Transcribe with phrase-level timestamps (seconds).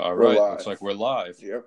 [0.00, 1.36] All right, looks like we're live.
[1.42, 1.66] Yep.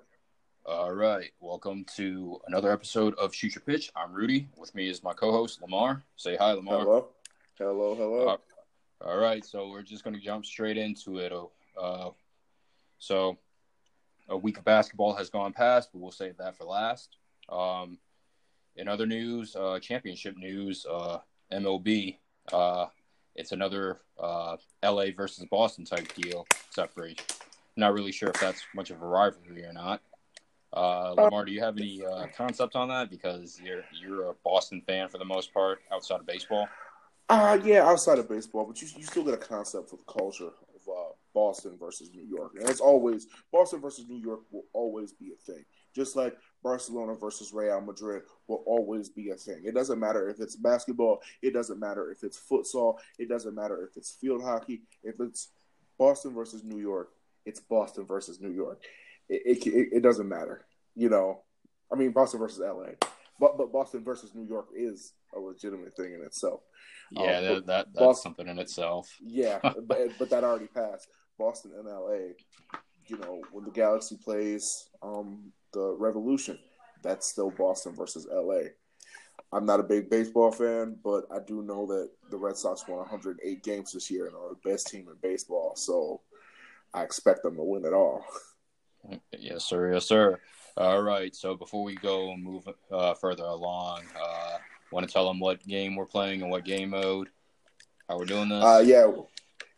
[0.66, 3.92] All right, welcome to another episode of Shoot Your Pitch.
[3.94, 4.48] I'm Rudy.
[4.56, 6.02] With me is my co-host Lamar.
[6.16, 6.80] Say hi, Lamar.
[6.80, 7.08] Hello.
[7.56, 7.94] Hello.
[7.94, 8.28] Hello.
[8.30, 8.36] Uh,
[9.06, 11.32] All right, so we're just going to jump straight into it.
[11.80, 12.10] Uh,
[12.98, 13.38] so,
[14.28, 17.16] a week of basketball has gone past, but we'll save that for last.
[17.48, 17.98] Um,
[18.74, 21.18] in other news, uh, championship news, uh,
[21.52, 22.18] MLB,
[22.52, 22.86] uh,
[23.36, 27.24] it's another uh, LA versus Boston type deal separation.
[27.76, 30.00] Not really sure if that's much of a rivalry or not.
[30.72, 33.10] Uh, Lamar, do you have any uh, concept on that?
[33.10, 36.68] Because you're you're a Boston fan for the most part, outside of baseball.
[37.28, 40.48] Uh yeah, outside of baseball, but you you still get a concept for the culture
[40.48, 45.14] of uh, Boston versus New York, and it's always Boston versus New York will always
[45.14, 45.64] be a thing.
[45.96, 49.62] Just like Barcelona versus Real Madrid will always be a thing.
[49.64, 53.88] It doesn't matter if it's basketball, it doesn't matter if it's futsal, it doesn't matter
[53.88, 54.82] if it's field hockey.
[55.02, 55.48] If it's
[55.98, 57.13] Boston versus New York,
[57.46, 58.82] it's Boston versus New York.
[59.28, 60.64] It it, it, it doesn't matter,
[60.94, 61.42] you know.
[61.92, 62.92] I mean, Boston versus LA,
[63.38, 66.60] but but Boston versus New York is a legitimate thing in itself.
[67.10, 69.14] Yeah, Um, that, that that's Boston- something in itself.
[69.20, 71.08] Yeah, but but that already passed.
[71.38, 72.32] Boston and LA,
[73.06, 76.58] you know, when the Galaxy plays um, the Revolution,
[77.02, 78.68] that's still Boston versus LA.
[79.52, 82.98] I'm not a big baseball fan, but I do know that the Red Sox won
[82.98, 85.74] 108 games this year and are the best team in baseball.
[85.76, 86.20] So
[86.94, 88.24] I expect them to win it all.
[89.36, 89.92] Yes, sir.
[89.92, 90.40] Yes, sir.
[90.76, 91.34] All right.
[91.34, 94.58] So before we go and move uh, further along, uh,
[94.90, 97.28] want to tell them what game we're playing and what game mode.
[98.08, 98.64] How we're doing this?
[98.64, 99.06] Uh, yeah,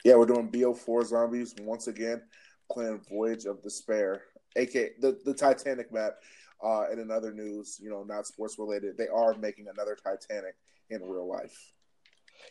[0.05, 2.23] yeah, we're doing BO4 Zombies once again,
[2.71, 4.23] playing Voyage of Despair,
[4.57, 6.15] aka the the Titanic map.
[6.63, 10.55] Uh, and in other news, you know, not sports related, they are making another Titanic
[10.89, 11.73] in real life.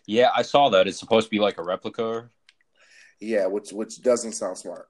[0.05, 0.87] yeah, I saw that.
[0.87, 2.29] It's supposed to be like a replica.
[3.19, 4.89] Yeah, which which doesn't sound smart.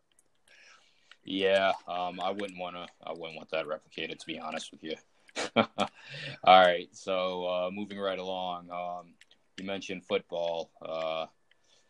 [1.24, 2.88] Yeah, um, I wouldn't want to.
[3.04, 4.96] I wouldn't want that replicated, to be honest with you.
[5.56, 6.88] All right.
[6.92, 9.14] So uh, moving right along, um,
[9.58, 10.72] you mentioned football.
[10.82, 11.26] Uh,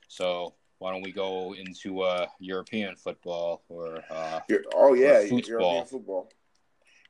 [0.08, 4.40] so why don't we go into uh, European football or uh,
[4.74, 5.48] oh yeah, Or football.
[5.48, 6.32] European football.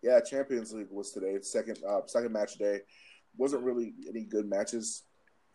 [0.02, 1.38] Yeah, Champions League was today.
[1.42, 2.82] Second uh, second match day.
[3.38, 5.04] Wasn't really any good matches.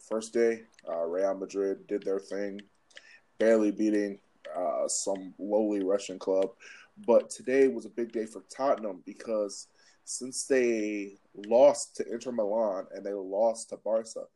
[0.08, 2.60] First day, uh, Real Madrid did their thing,
[3.40, 4.18] barely beating
[4.56, 6.50] uh, some lowly Russian club.
[7.06, 9.66] But today was a big day for Tottenham because
[10.04, 14.26] since they lost to Inter Milan and they lost to Barca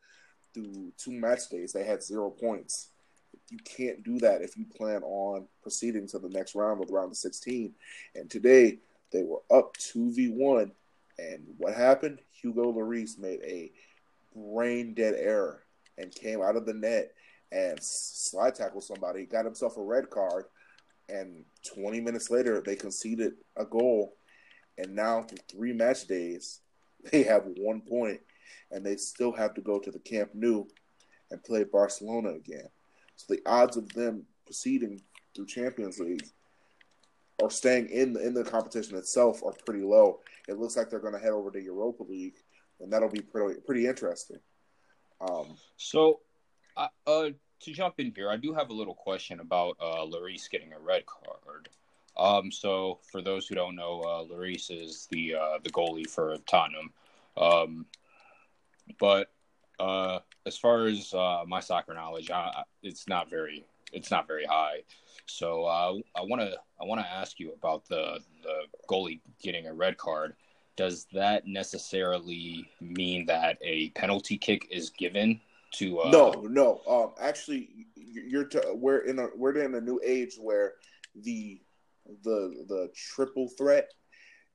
[0.54, 2.88] through two match days, they had zero points.
[3.50, 7.10] You can't do that if you plan on proceeding to the next round with round
[7.10, 7.74] of 16.
[8.14, 8.78] And today
[9.12, 10.70] they were up 2v1.
[11.18, 12.20] And what happened?
[12.32, 13.70] Hugo Lloris made a
[14.34, 15.62] brain dead error
[15.98, 17.12] and came out of the net
[17.54, 20.46] and slide tackled somebody, got himself a red card.
[21.08, 21.44] And
[21.74, 24.16] 20 minutes later, they conceded a goal.
[24.76, 26.60] And now, three match days,
[27.12, 28.20] they have one point,
[28.72, 30.64] and they still have to go to the Camp Nou
[31.30, 32.68] and play Barcelona again.
[33.16, 35.00] So the odds of them proceeding
[35.34, 36.26] through Champions League
[37.40, 40.20] or staying in the, in the competition itself are pretty low.
[40.48, 42.36] It looks like they're going to head over to Europa League,
[42.80, 44.38] and that'll be pretty pretty interesting.
[45.20, 46.20] Um, So,
[46.76, 50.50] uh, uh, to jump in here, I do have a little question about uh, Lloris
[50.50, 51.68] getting a red card.
[52.16, 56.36] Um, so, for those who don't know, uh, Lloris is the uh, the goalie for
[56.46, 56.92] Tottenham.
[57.36, 57.86] Um,
[59.00, 59.32] but
[59.80, 64.44] uh, as far as uh, my soccer knowledge, I- it's not very it's not very
[64.44, 64.82] high.
[65.26, 69.66] So, uh, I want to I want to ask you about the the goalie getting
[69.66, 70.34] a red card.
[70.76, 75.40] Does that necessarily mean that a penalty kick is given
[75.78, 76.80] to uh, no, no.
[76.88, 80.74] Um, actually, you're t- we're in a we're in a new age where
[81.14, 81.60] the
[82.22, 83.90] the the triple threat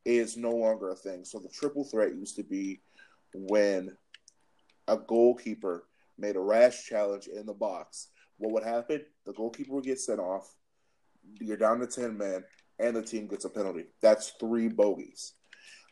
[0.06, 1.26] is no longer a thing.
[1.26, 2.82] So the triple threat used to be
[3.34, 3.96] when
[4.88, 5.86] a goalkeeper
[6.18, 8.08] made a rash challenge in the box.
[8.38, 9.06] What would happen?
[9.26, 10.54] The goalkeeper would get sent off.
[11.40, 12.44] You're down to ten men,
[12.80, 13.86] and the team gets a penalty.
[14.02, 15.34] That's three bogeys.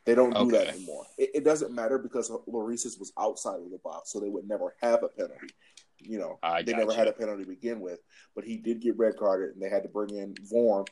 [0.08, 1.06] They don't do that anymore.
[1.18, 4.74] It, it doesn't matter because Lloris's was outside of the box, so they would never
[4.82, 5.50] have a penalty.
[6.00, 6.98] You know, I they never you.
[6.98, 8.00] had a penalty to begin with,
[8.34, 10.88] but he did get red carded, and they had to bring in Vorm,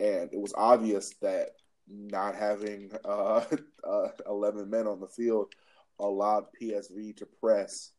[0.00, 1.50] and it was obvious that
[1.86, 3.44] not having uh,
[3.86, 5.52] uh, eleven men on the field
[5.98, 7.90] allowed PSV to press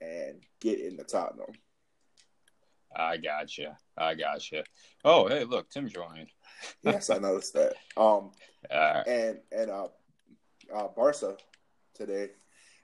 [0.00, 1.54] and get into Tottenham.
[2.94, 3.78] I gotcha.
[3.96, 4.64] I gotcha.
[5.04, 6.28] Oh, hey, look, Tim joined.
[6.82, 7.74] Yes, I noticed that.
[7.96, 8.30] Um,
[8.70, 9.88] Uh, and and uh,
[10.74, 11.36] uh, Barca
[11.94, 12.30] today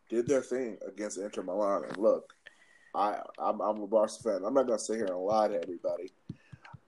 [0.08, 1.84] did their thing against Inter Milan.
[1.84, 2.32] And look,
[2.94, 4.44] I I'm, I'm a Barca fan.
[4.44, 6.12] I'm not gonna sit here and lie to everybody.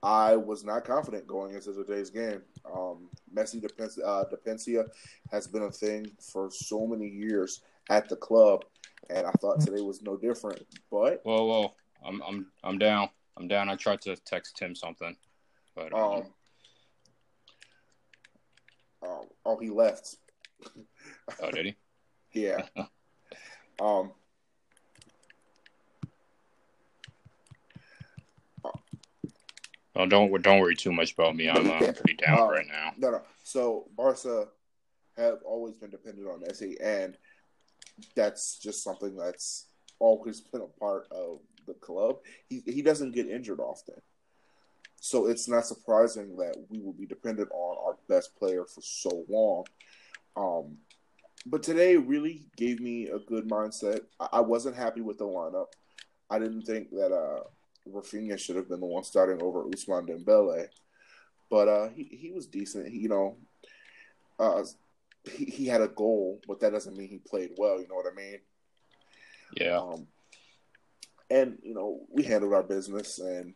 [0.03, 2.41] I was not confident going into today's game.
[2.71, 4.85] Um, Messi Depensia, uh, Depensia
[5.31, 8.63] has been a thing for so many years at the club,
[9.09, 10.63] and I thought today was no different.
[10.91, 11.73] But whoa, whoa,
[12.05, 13.09] I'm I'm I'm down.
[13.37, 13.69] I'm down.
[13.69, 15.15] I tried to text Tim something,
[15.75, 16.23] but um, um,
[19.03, 20.15] um oh, he left.
[21.41, 21.75] oh, did he?
[22.33, 22.61] yeah.
[23.79, 24.11] um,
[29.97, 31.49] Oh, don't don't worry too much about me.
[31.49, 32.91] I'm uh, pretty down um, right now.
[32.97, 33.21] No, no.
[33.43, 34.47] So Barca
[35.17, 37.17] have always been dependent on Messi, and
[38.15, 39.65] that's just something that's
[39.99, 42.17] always been a part of the club.
[42.47, 44.01] He he doesn't get injured often,
[44.99, 49.25] so it's not surprising that we will be dependent on our best player for so
[49.29, 49.65] long.
[50.35, 50.77] Um,
[51.45, 54.01] but today really gave me a good mindset.
[54.19, 55.67] I, I wasn't happy with the lineup.
[56.29, 57.43] I didn't think that uh,
[57.89, 60.67] Rafinha should have been the one starting over Ousmane Dembele,
[61.49, 62.87] but uh, he he was decent.
[62.87, 63.37] He, you know,
[64.39, 64.63] uh,
[65.31, 67.79] he he had a goal, but that doesn't mean he played well.
[67.79, 68.39] You know what I mean?
[69.55, 69.79] Yeah.
[69.79, 70.07] Um,
[71.29, 73.53] and you know, we handled our business, and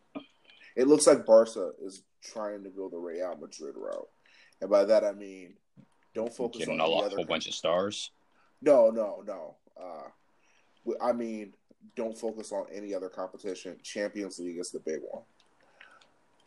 [0.76, 4.08] it looks like Barca is trying to go the Real Madrid route,
[4.60, 5.54] and by that I mean
[6.14, 7.24] don't focus Getting on a whole country.
[7.24, 8.10] bunch of stars.
[8.60, 9.56] No, no, no.
[9.80, 11.54] Uh, I mean,
[11.96, 13.78] don't focus on any other competition.
[13.82, 15.22] Champions League is the big one.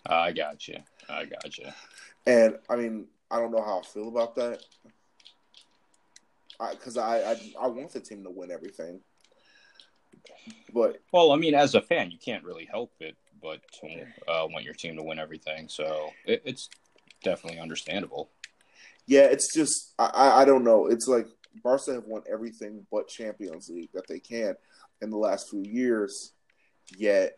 [0.06, 0.77] I got you.
[1.10, 1.66] I got you.
[2.27, 4.62] And I mean, I don't know how I feel about that.
[6.72, 9.01] Because I, I, I, I want the team to win everything.
[10.73, 13.88] But well, I mean, as a fan, you can't really help it but to
[14.27, 15.69] uh, want your team to win everything.
[15.69, 16.69] So it, it's
[17.23, 18.29] definitely understandable.
[19.06, 20.88] Yeah, it's just I, I don't know.
[20.88, 21.27] It's like
[21.63, 24.56] Barca have won everything but Champions League that they can
[25.01, 26.33] in the last few years,
[26.97, 27.38] yet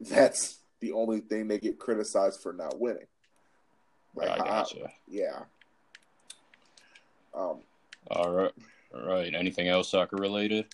[0.00, 3.06] that's the only thing they get criticized for not winning.
[4.14, 4.86] Like, I gotcha.
[4.86, 5.40] I, yeah.
[7.34, 7.58] Um,
[8.10, 8.52] all right,
[8.94, 9.34] all right.
[9.34, 10.66] Anything else soccer related?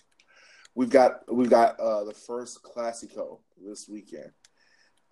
[0.75, 4.31] We've got we've got uh, the first Clasico this weekend.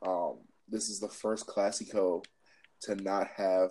[0.05, 2.23] Um, this is the first Clasico
[2.83, 3.69] to not have,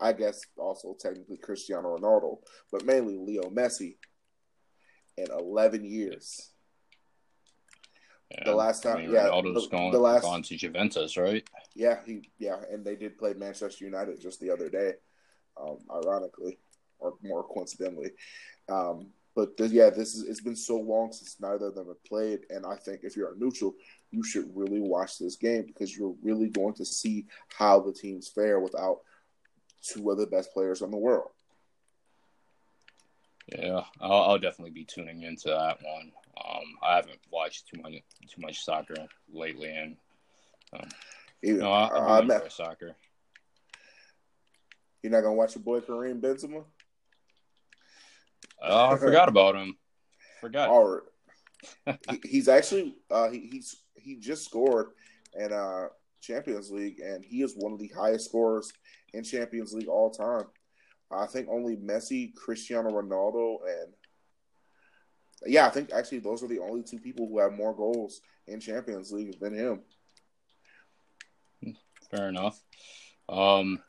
[0.00, 2.38] I guess, also technically Cristiano Ronaldo,
[2.72, 3.96] but mainly Leo Messi
[5.18, 6.52] in 11 years.
[8.30, 11.48] Yeah, the last time, I mean, yeah, Ronaldo's the, the last gone to Juventus, right?
[11.74, 14.94] Yeah, he, yeah, and they did play Manchester United just the other day,
[15.60, 16.58] um, ironically,
[16.98, 18.12] or more coincidentally.
[18.68, 22.40] Um, but yeah, this is it's been so long since neither of them have played,
[22.48, 23.74] and I think if you're a neutral,
[24.10, 28.28] you should really watch this game because you're really going to see how the teams
[28.28, 29.00] fare without
[29.82, 31.28] two of the best players in the world.
[33.54, 36.12] Yeah, I'll, I'll, definitely be tuning into that one.
[36.42, 38.96] Um, I haven't watched too much too much soccer
[39.30, 39.96] lately, and
[40.72, 40.88] um,
[41.42, 42.96] you know, I, I uh, not, soccer.
[45.02, 46.64] You're not gonna watch your boy Karim Benzema?
[48.62, 49.76] Oh, I forgot about him.
[50.40, 50.68] Forgot.
[50.68, 51.98] All right.
[52.10, 54.88] he, he's actually uh, he, he's he just scored
[55.34, 55.86] in uh,
[56.20, 58.72] Champions League, and he is one of the highest scorers
[59.12, 60.44] in Champions League all time.
[61.10, 63.92] I think only Messi, Cristiano Ronaldo, and
[65.46, 68.60] yeah, I think actually those are the only two people who have more goals in
[68.60, 69.80] Champions League than him.
[72.10, 72.60] Fair enough.
[73.28, 73.80] Um,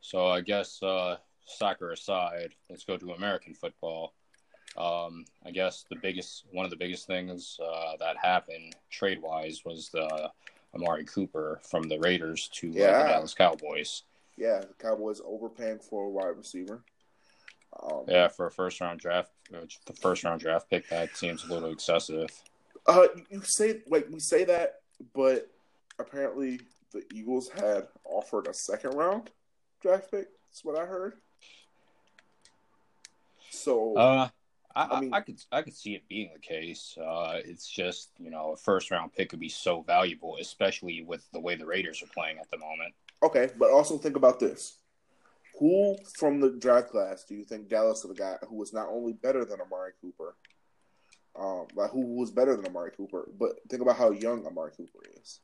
[0.00, 4.14] so I guess uh, soccer aside, let's go to American football.
[4.76, 9.62] Um, I guess the biggest, one of the biggest things uh, that happened trade wise
[9.64, 10.30] was the
[10.74, 12.86] Amari Cooper from the Raiders to yeah.
[12.86, 14.02] uh, the Dallas Cowboys
[14.36, 16.82] yeah, the Cowboys overpaying for a wide receiver.
[17.82, 21.44] Um, yeah, for a first round draft, uh, the first round draft pick, that seems
[21.44, 22.30] a little excessive.
[22.86, 24.80] Uh, you say like we say that,
[25.14, 25.50] but
[25.98, 26.60] apparently
[26.92, 29.30] the Eagles had offered a second round
[29.80, 30.28] draft pick.
[30.48, 31.14] That's what I heard.
[33.54, 34.28] So, uh,
[34.76, 36.96] I, I, mean, I could I could see it being the case.
[37.00, 41.24] Uh, it's just you know a first round pick could be so valuable, especially with
[41.32, 42.94] the way the Raiders are playing at the moment.
[43.22, 44.78] Okay, but also think about this.
[45.60, 49.12] Who from the draft class do you think Dallas the guy who was not only
[49.12, 50.34] better than Amari Cooper,
[51.38, 55.00] um, like who was better than Amari Cooper, but think about how young Amari Cooper
[55.20, 55.38] is.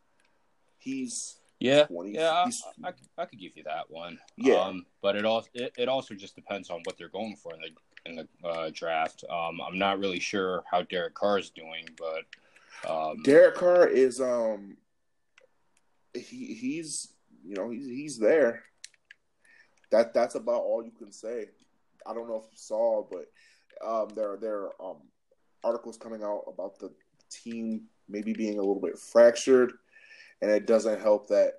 [0.78, 4.18] He's yeah, 20, yeah, he's, I, I, I, could give you that one.
[4.36, 7.52] Yeah, um, but it also it, it, also just depends on what they're going for
[7.54, 7.68] in the
[8.06, 9.24] in the uh, draft.
[9.28, 14.20] Um, I'm not really sure how Derek Carr is doing, but um, Derek Carr is
[14.20, 14.76] um
[16.14, 17.08] he he's
[17.44, 18.64] you know, he's he's there.
[19.90, 21.46] That that's about all you can say.
[22.06, 23.26] I don't know if you saw, but
[23.86, 24.98] um, there there are um,
[25.64, 26.92] articles coming out about the
[27.30, 29.72] team maybe being a little bit fractured,
[30.42, 31.54] and it doesn't help that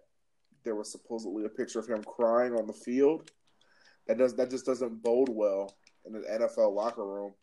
[0.64, 3.32] there was supposedly a picture of him crying on the field.
[4.08, 7.34] That does that just doesn't bode well in an NFL locker room.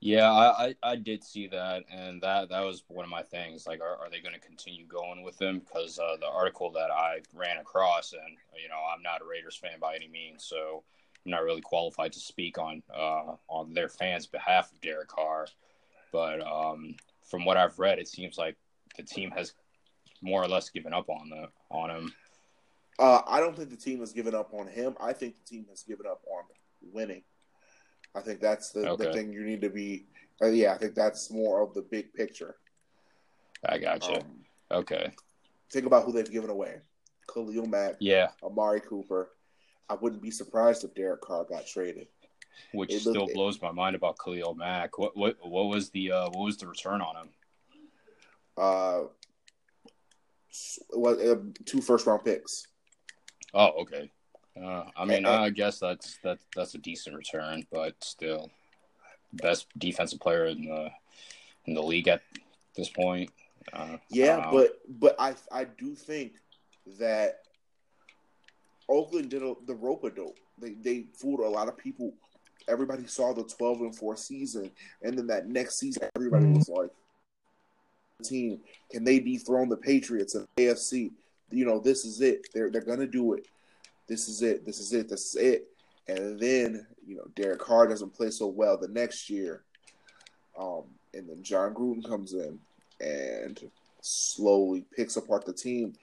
[0.00, 3.66] Yeah, I, I, I, did see that, and that that was one of my things.
[3.66, 5.60] Like, are, are they going to continue going with him?
[5.60, 9.56] Because uh, the article that I ran across, and you know, I'm not a Raiders
[9.56, 10.84] fan by any means, so
[11.24, 15.46] I'm not really qualified to speak on uh, on their fans' behalf of Derek Carr.
[16.12, 16.94] But um,
[17.24, 18.56] from what I've read, it seems like
[18.96, 19.54] the team has
[20.20, 22.12] more or less given up on the on him.
[22.98, 24.94] Uh, I don't think the team has given up on him.
[25.00, 26.44] I think the team has given up on
[26.92, 27.22] winning.
[28.14, 29.06] I think that's the, okay.
[29.06, 30.06] the thing you need to be.
[30.42, 32.56] Uh, yeah, I think that's more of the big picture.
[33.64, 34.16] I got you.
[34.16, 35.12] Um, okay.
[35.72, 36.76] Think about who they've given away:
[37.32, 39.30] Khalil Mack, yeah, Amari Cooper.
[39.88, 42.08] I wouldn't be surprised if Derek Carr got traded.
[42.72, 44.98] Which it still looked, blows my mind about Khalil Mack.
[44.98, 47.28] What what what was the uh, what was the return on him?
[48.56, 49.00] Uh,
[50.92, 52.66] was uh, two first round picks.
[53.52, 54.10] Oh, okay.
[54.62, 58.50] Uh, I mean, I guess that's that that's a decent return, but still,
[59.32, 60.90] best defensive player in the
[61.66, 62.22] in the league at
[62.74, 63.30] this point.
[63.72, 66.34] Uh, yeah, but but I I do think
[66.98, 67.40] that
[68.88, 70.38] Oakland did a, the rope a dope.
[70.58, 72.14] They they fooled a lot of people.
[72.68, 74.70] Everybody saw the twelve and four season,
[75.02, 76.90] and then that next season, everybody was like,
[78.24, 78.60] "Team,
[78.90, 81.10] can they dethrone the Patriots and AFC?
[81.50, 82.46] You know, this is it.
[82.54, 83.46] They're they're gonna do it."
[84.08, 85.68] This is it, this is it, this is it.
[86.08, 89.62] And then, you know, Derek Carr doesn't play so well the next year.
[90.58, 90.84] Um,
[91.14, 92.58] and then Jon Gruden comes in
[93.00, 93.60] and
[94.00, 95.94] slowly picks apart the team.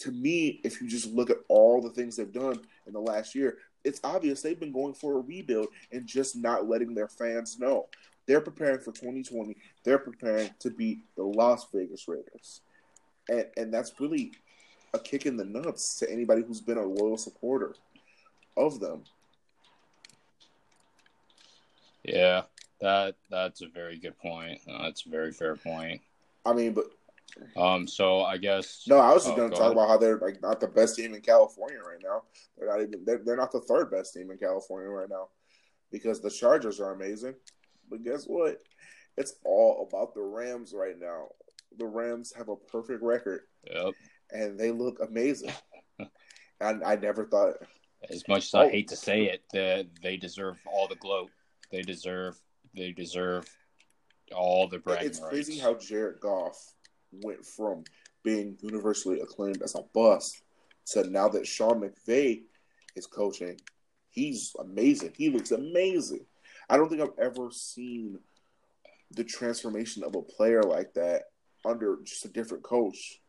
[0.00, 3.34] To me, if you just look at all the things they've done in the last
[3.34, 7.58] year, it's obvious they've been going for a rebuild and just not letting their fans
[7.58, 7.88] know.
[8.26, 9.56] They're preparing for 2020.
[9.84, 12.60] They're preparing to beat the Las Vegas Raiders.
[13.28, 14.32] And and that's really
[14.94, 17.74] a kick in the nuts to anybody who's been a loyal supporter
[18.56, 19.04] of them.
[22.04, 22.42] Yeah,
[22.80, 24.60] that that's a very good point.
[24.68, 26.00] Uh, that's a very fair point.
[26.46, 26.86] I mean, but
[27.56, 29.72] um, so I guess no, I was just oh, going to talk ahead.
[29.72, 32.22] about how they're like not the best team in California right now.
[32.56, 35.28] They're not even they're, they're not the third best team in California right now
[35.92, 37.34] because the Chargers are amazing.
[37.90, 38.62] But guess what?
[39.16, 41.28] It's all about the Rams right now.
[41.76, 43.42] The Rams have a perfect record.
[43.70, 43.94] Yep
[44.32, 45.52] and they look amazing.
[46.60, 47.54] and I never thought.
[48.10, 48.60] As much as oh.
[48.60, 51.30] I hate to say it, that they deserve all the gloat.
[51.70, 52.38] They deserve.
[52.74, 53.48] They deserve
[54.34, 56.56] all the bragging It's crazy how Jared Goff
[57.12, 57.84] went from
[58.22, 60.42] being universally acclaimed as a bust
[60.86, 62.42] to now that Sean McVay
[62.96, 63.60] is coaching,
[64.10, 65.12] he's amazing.
[65.16, 66.26] He looks amazing.
[66.68, 68.18] I don't think I've ever seen
[69.12, 71.24] the transformation of a player like that
[71.64, 73.20] under just a different coach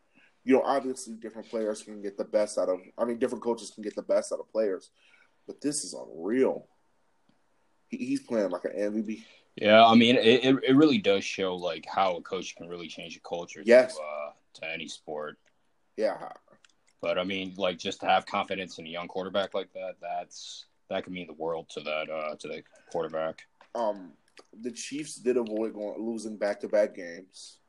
[0.50, 2.80] you know, obviously different players can get the best out of.
[2.98, 4.90] I mean, different coaches can get the best out of players,
[5.46, 6.66] but this is unreal.
[7.88, 9.22] He, he's playing like an MVP.
[9.58, 13.16] Yeah, I mean, it, it really does show like how a coach can really change
[13.16, 13.62] a culture.
[13.64, 13.96] Yes.
[13.96, 15.38] To, uh, to any sport.
[15.98, 16.18] Yeah.
[17.00, 20.66] But I mean, like just to have confidence in a young quarterback like that, that's
[20.90, 23.44] that could mean the world to that uh to the quarterback.
[23.76, 24.14] Um,
[24.60, 27.60] the Chiefs did avoid going losing back to back games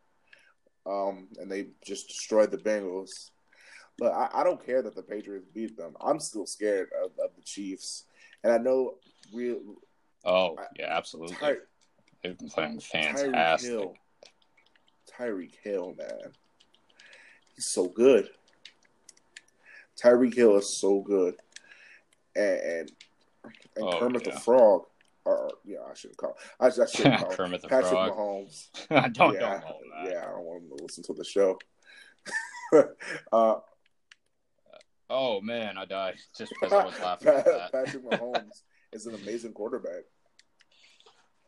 [0.91, 3.31] um, and they just destroyed the Bengals.
[3.99, 5.95] But I, I, don't care that the Patriots beat them.
[6.01, 8.05] I'm still scared of, of the Chiefs,
[8.43, 8.95] and I know
[9.33, 9.61] real.
[10.25, 11.37] Oh yeah, absolutely.
[11.37, 11.57] Ty-
[12.23, 13.33] They've been playing fantastic.
[13.33, 13.95] Tyreek Hill,
[15.19, 16.33] Tyreek Hill, man,
[17.55, 18.29] he's so good.
[20.03, 21.35] Tyreek Hill is so good,
[22.35, 22.93] and and,
[23.77, 24.35] and oh, Kermit yeah.
[24.35, 24.85] the Frog
[25.25, 26.37] or yeah, I shouldn't call.
[26.59, 28.13] I, I shouldn't call Kermit the Patrick Frog.
[28.13, 28.69] Mahomes.
[28.91, 30.11] I don't, yeah, know that.
[30.11, 31.59] Yeah, I don't want him to listen to the show.
[33.33, 33.57] uh,
[35.09, 37.73] oh man, I died just because I was laughing at that.
[37.73, 38.63] Patrick Mahomes
[38.93, 40.05] is an amazing quarterback.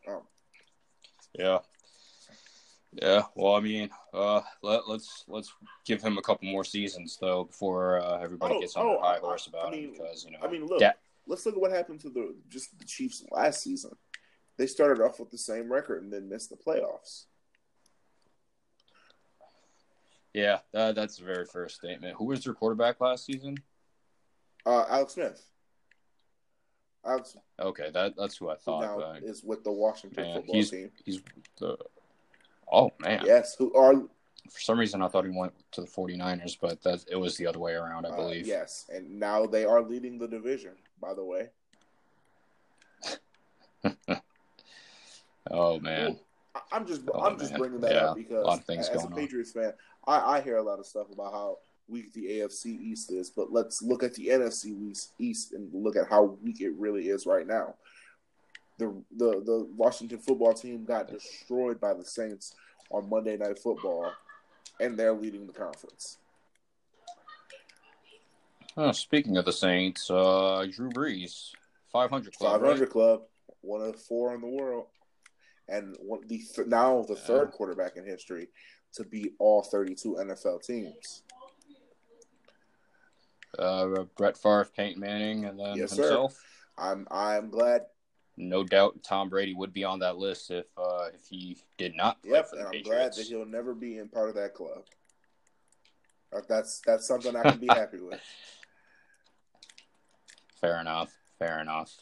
[0.07, 0.21] Um,
[1.33, 1.59] yeah.
[3.01, 5.51] Yeah, well, I mean, uh, let, let's let's
[5.83, 8.99] give him a couple more seasons though before uh, everybody oh, gets on oh, their
[8.99, 10.37] high horse about I mean, him because you know.
[10.43, 10.79] I mean, look,
[11.27, 13.91] let's look at what happened to the just the Chiefs last season.
[14.57, 17.25] They started off with the same record and then missed the playoffs.
[20.33, 22.15] Yeah, uh, that's the very first statement.
[22.17, 23.57] Who was their quarterback last season?
[24.65, 25.43] Uh, Alex Smith.
[27.05, 27.37] Alex.
[27.59, 28.81] Okay, that that's who I thought.
[28.81, 30.91] Now but, is with the Washington man, football he's, team.
[31.05, 31.21] He's
[31.59, 31.77] the.
[32.71, 33.23] Oh man.
[33.25, 33.93] Yes, who are
[34.49, 37.47] for some reason I thought he went to the 49ers, but that it was the
[37.47, 38.45] other way around, I uh, believe.
[38.45, 40.73] Uh, yes, and now they are leading the division,
[41.03, 41.49] by the way.
[45.51, 46.17] oh man.
[46.71, 49.03] I'm just Oh, I'm just bringing that Yeah, up because a lot of things as
[49.03, 49.19] a going on.
[49.19, 49.73] Patriots fan,
[50.07, 51.57] I, I hear a lot of stuff about how
[51.87, 55.95] weak the AFC East is, but let's look at the NFC East- East and look
[55.95, 57.73] at how weak it really is right now.
[58.77, 62.55] The the the Washington football team got destroyed by the Saints
[62.89, 64.11] on Monday Night Football,
[64.79, 66.17] and they're leading the conference.
[68.75, 71.51] Oh, speaking of the Saints, uh, Drew Brees,
[71.91, 72.51] 500 club.
[72.53, 72.89] Five right?
[72.89, 73.21] club,
[73.61, 74.87] one of four in the world,
[75.69, 78.47] and one, the th- now the third quarterback in history
[78.93, 81.21] to beat all thirty-two NFL teams.
[83.59, 86.03] Uh, Brett Favre, Peyton Manning, and then Yes, sir.
[86.03, 86.43] himself.
[86.77, 87.85] I'm I'm glad.
[88.35, 92.23] No doubt, Tom Brady would be on that list if uh, if he did not
[92.23, 94.83] play Yep, and I'm glad that he'll never be in part of that club.
[96.49, 98.19] That's that's something I can be happy with.
[100.63, 101.13] Fair enough.
[101.39, 101.93] Fair enough.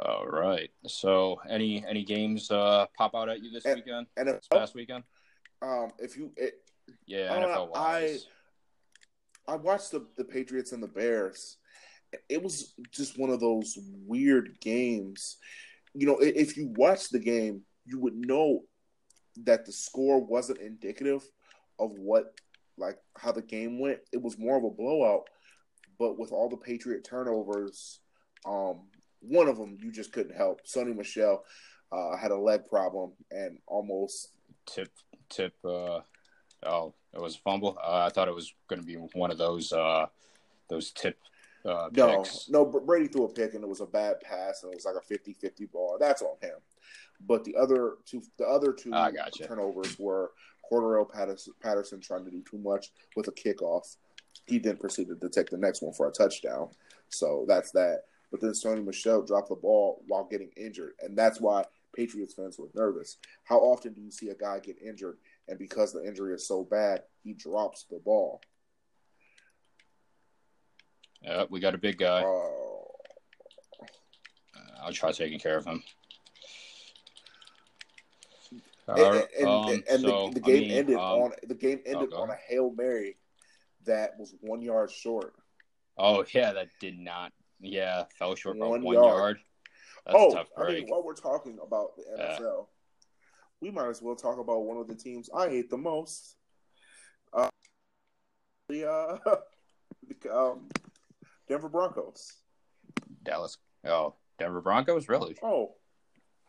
[0.00, 0.68] All right.
[0.88, 4.06] So, any any games uh, pop out at you this And- weekend?
[4.16, 5.04] And if, This past weekend?
[5.62, 6.54] um, if you, it,
[7.06, 8.26] Yeah, Uh, NFL wise.
[9.46, 11.56] I watched the the Patriots and the Bears.
[12.28, 15.36] It was just one of those weird games.
[15.94, 18.64] You know, if you watch the game, you would know
[19.44, 21.22] that the score wasn't indicative
[21.78, 22.34] of what
[22.76, 24.00] like how the game went.
[24.12, 25.28] It was more of a blowout,
[26.00, 28.00] but with all the Patriot turnovers,
[28.46, 28.80] um,
[29.20, 30.66] one of them you just couldn't help.
[30.66, 31.44] Sony Michel
[31.92, 34.30] uh, had a leg problem and almost
[34.66, 34.90] Tip
[35.28, 35.54] tip.
[35.64, 36.00] Uh,
[36.64, 37.76] oh, it was a fumble.
[37.82, 40.06] Uh, I thought it was going to be one of those uh,
[40.68, 41.18] those tip
[41.66, 42.48] uh, No, picks.
[42.48, 44.94] no, Brady threw a pick and it was a bad pass and it was like
[44.94, 45.96] a 50-50 ball.
[46.00, 46.56] That's on him.
[47.26, 48.92] But the other two, the other two
[49.46, 50.30] turnovers were
[50.70, 53.96] Cordarrelle Patterson, Patterson trying to do too much with a kickoff.
[54.46, 56.70] He then proceeded to take the next one for a touchdown.
[57.08, 58.02] So that's that.
[58.30, 62.58] But then Sony Michel dropped the ball while getting injured, and that's why Patriots fans
[62.58, 63.16] were nervous.
[63.44, 65.18] How often do you see a guy get injured,
[65.48, 68.40] and because the injury is so bad, he drops the ball?
[71.22, 72.22] Yeah, we got a big guy.
[72.24, 72.86] Oh,
[74.56, 75.82] Uh, I'll try taking care of him.
[78.88, 81.54] and, right, and, um, and so, the, the I game mean, ended um, on the
[81.54, 83.16] game oh, ended on a hail mary
[83.86, 85.34] that was one yard short.
[85.98, 87.32] Oh yeah, that did not.
[87.60, 89.06] Yeah, fell short by One one, yard.
[89.06, 89.38] yard.
[90.06, 92.04] That's oh, a tough I mean, while we're talking about the.
[92.18, 92.66] NFL,
[93.60, 96.36] we might as well talk about one of the teams I hate the most.
[97.32, 97.48] Uh,
[98.68, 99.18] the uh,
[100.22, 100.68] the, um,
[101.48, 102.32] Denver Broncos.
[103.22, 103.58] Dallas.
[103.84, 105.08] Oh, Denver Broncos.
[105.08, 105.36] Really?
[105.42, 105.74] Oh,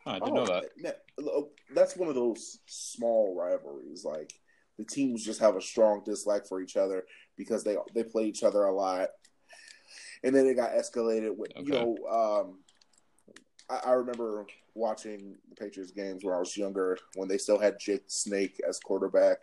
[0.04, 0.96] Huh, I didn't oh, know that.
[1.18, 4.04] look, that's one of those small rivalries.
[4.04, 4.32] Like
[4.78, 7.04] the teams just have a strong dislike for each other
[7.36, 9.08] because they they play each other a lot,
[10.22, 11.96] and then it got escalated with you know.
[12.10, 12.58] Um,
[13.70, 17.78] I, I remember watching the Patriots games when I was younger when they still had
[17.78, 19.38] Jake Snake as quarterback,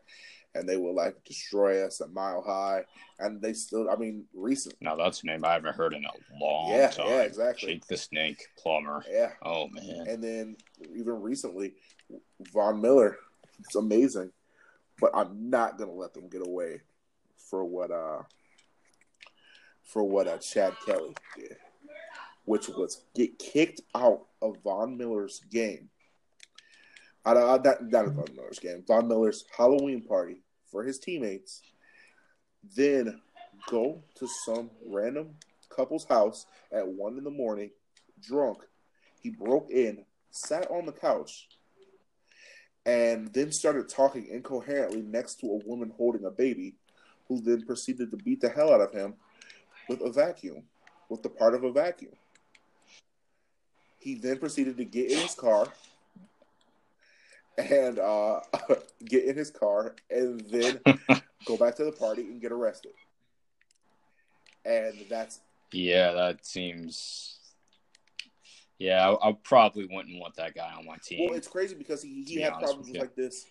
[0.55, 2.83] and they would like destroy us at Mile High,
[3.19, 3.89] and they still.
[3.89, 4.75] I mean, recent.
[4.81, 6.11] Now that's a name I haven't heard in a
[6.43, 7.07] long Yeah, time.
[7.07, 7.73] yeah, exactly.
[7.73, 9.03] Jake the Snake Plummer.
[9.09, 10.05] Yeah, Oh man.
[10.07, 10.57] And then
[10.95, 11.73] even recently,
[12.53, 13.17] Von Miller,
[13.59, 14.31] it's amazing.
[14.99, 16.81] But I'm not gonna let them get away
[17.49, 18.23] for what uh
[19.83, 21.57] for what uh, Chad Kelly did,
[22.45, 25.89] which was get kicked out of Von Miller's game.
[27.25, 31.61] Out of, not, not of Von Miller's game, Von Miller's Halloween party for his teammates.
[32.75, 33.19] Then
[33.67, 35.35] go to some random
[35.69, 37.71] couple's house at one in the morning,
[38.21, 38.59] drunk,
[39.21, 41.47] he broke in, sat on the couch,
[42.85, 46.75] and then started talking incoherently next to a woman holding a baby,
[47.29, 49.13] who then proceeded to beat the hell out of him
[49.87, 50.63] with a vacuum,
[51.07, 52.11] with the part of a vacuum.
[53.99, 55.67] He then proceeded to get in his car
[57.57, 58.39] and uh,
[59.05, 60.79] get in his car and then
[61.45, 62.93] go back to the party and get arrested.
[64.65, 65.39] And that's
[65.71, 67.37] Yeah, that seems.
[68.79, 71.27] Yeah, I, I probably wouldn't want that guy on my team.
[71.27, 73.45] Well, it's crazy because he, he had problems like this.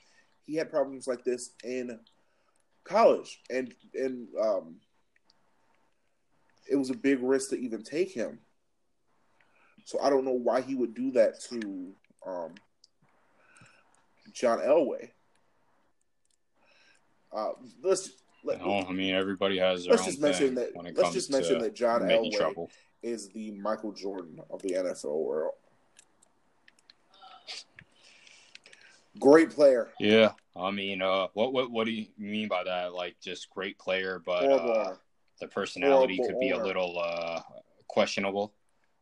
[0.46, 1.98] He had problems like this in
[2.88, 4.76] college, and and um,
[6.70, 8.38] it was a big risk to even take him.
[9.84, 11.92] So I don't know why he would do that to
[12.26, 12.54] um,
[14.32, 15.10] John Elway.
[17.34, 17.50] Uh,
[17.82, 18.10] let's
[18.44, 20.70] let, No, I mean everybody has their let's own just mention that.
[20.96, 22.70] Let's just mention that John Elway trouble.
[23.02, 25.54] is the Michael Jordan of the NFL world.
[29.18, 29.88] Great player.
[29.98, 32.92] Yeah, I mean, uh, what what what do you mean by that?
[32.92, 34.94] Like just great player, but uh,
[35.40, 37.40] the personality Horrible could be a little uh,
[37.86, 38.54] questionable.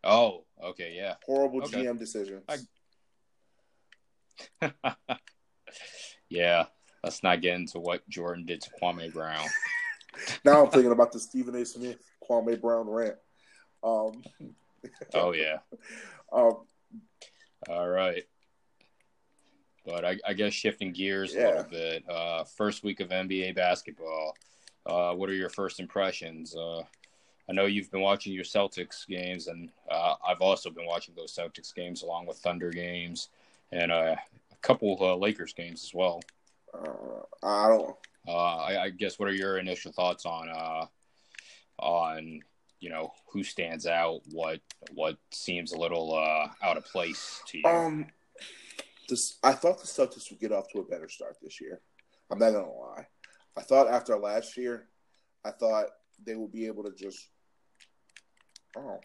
[0.05, 1.14] Oh, okay, yeah.
[1.25, 1.85] Horrible Okay.
[1.85, 2.45] GM decisions.
[2.49, 2.57] I-
[6.29, 6.66] yeah,
[7.03, 9.47] let's not get into what Jordan did to Kwame Brown.
[10.45, 11.64] now I'm thinking about the Stephen A.
[11.64, 11.97] Smith
[12.29, 13.16] Kwame Brown rant.
[13.83, 14.23] Um,
[15.14, 15.59] oh yeah.
[16.33, 16.59] um,
[17.69, 18.25] All right.
[19.87, 21.40] But I, I, guess shifting gears yeah.
[21.40, 22.05] a little bit.
[22.11, 24.35] Uh, first week of NBA basketball.
[24.85, 26.57] Uh, what are your first impressions?
[26.57, 26.83] Uh,
[27.49, 31.35] I know you've been watching your Celtics games, and uh, I've also been watching those
[31.35, 33.29] Celtics games along with Thunder games
[33.70, 34.16] and uh,
[34.53, 36.20] a couple uh, Lakers games as well.
[37.42, 37.96] I don't.
[38.29, 40.49] I, I, guess what are your initial thoughts on
[41.79, 42.40] on
[42.81, 44.61] you know who stands out, what
[44.92, 47.64] what seems a little out of place to you?
[47.64, 48.07] Um,
[49.09, 51.81] this I thought the Celtics would get off to a better start this year.
[52.31, 53.07] I'm not gonna lie.
[53.57, 54.88] I thought after last year,
[55.45, 55.87] I thought
[56.25, 57.29] they would be able to just.
[58.77, 59.01] Oh,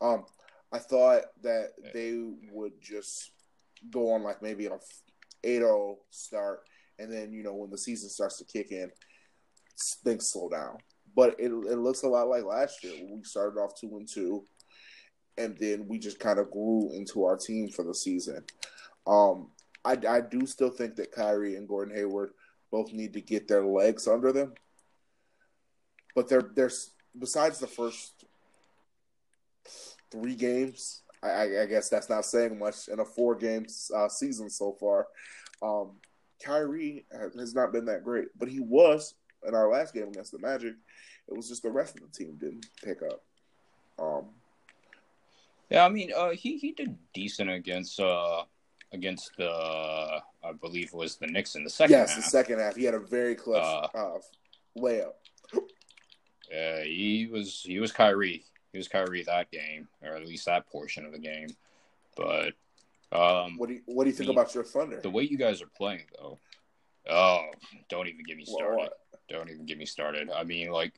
[0.00, 0.24] um,
[0.72, 2.18] I thought that they
[2.50, 3.32] would just
[3.90, 4.78] go on like maybe a
[5.44, 6.60] 8-0 start,
[6.98, 8.90] and then you know when the season starts to kick in,
[10.04, 10.78] things slow down.
[11.14, 14.08] But it it looks a lot like last year when we started off two and
[14.08, 14.44] two,
[15.36, 18.44] and then we just kind of grew into our team for the season.
[19.06, 19.48] Um,
[19.84, 22.30] I, I do still think that Kyrie and Gordon Hayward
[22.70, 24.54] both need to get their legs under them.
[26.14, 26.70] But they're, they're
[27.18, 28.24] besides the first
[30.10, 34.48] three games, I, I guess that's not saying much in a four game uh, season
[34.50, 35.06] so far.
[35.62, 35.92] Um,
[36.42, 39.14] Kyrie has not been that great, but he was
[39.46, 40.74] in our last game against the Magic.
[41.28, 43.22] It was just the rest of the team didn't pick up.
[43.98, 44.26] Um,
[45.70, 48.44] yeah, I mean, uh, he he did decent against uh,
[48.94, 49.50] against the,
[50.42, 52.24] I believe it was the Knicks in the second yes, half.
[52.24, 52.76] the second half.
[52.76, 54.18] He had a very clutch uh, uh,
[54.78, 55.12] layup.
[56.50, 58.44] Yeah, he was he was Kyrie.
[58.72, 61.48] He was Kyrie that game, or at least that portion of the game.
[62.16, 62.52] But
[63.12, 65.00] um, what do you what do you think the, about your Thunder?
[65.00, 66.38] The way you guys are playing, though.
[67.10, 67.42] Oh,
[67.88, 68.76] don't even get me started.
[68.76, 68.98] What?
[69.28, 70.30] Don't even get me started.
[70.30, 70.92] I mean, like,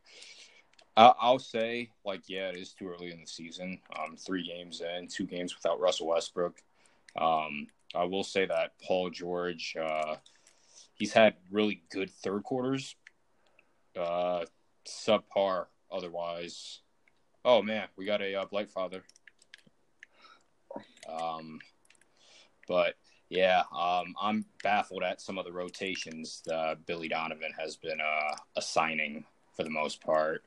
[0.96, 3.80] I'll say, like, yeah, it is too early in the season.
[3.98, 6.56] Um, three games in, two games without Russell Westbrook.
[7.16, 10.16] Um, I will say that Paul George, uh,
[10.94, 12.96] he's had really good third quarters,
[13.98, 14.44] uh,
[14.86, 16.80] subpar otherwise.
[17.44, 19.02] Oh man, we got a uh, Blight father.
[21.08, 21.60] Um,
[22.68, 22.94] but
[23.28, 28.36] yeah, um, I'm baffled at some of the rotations that Billy Donovan has been uh,
[28.56, 30.44] assigning for the most part.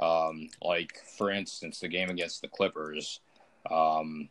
[0.00, 3.20] Um, like for instance, the game against the Clippers,
[3.70, 4.28] um,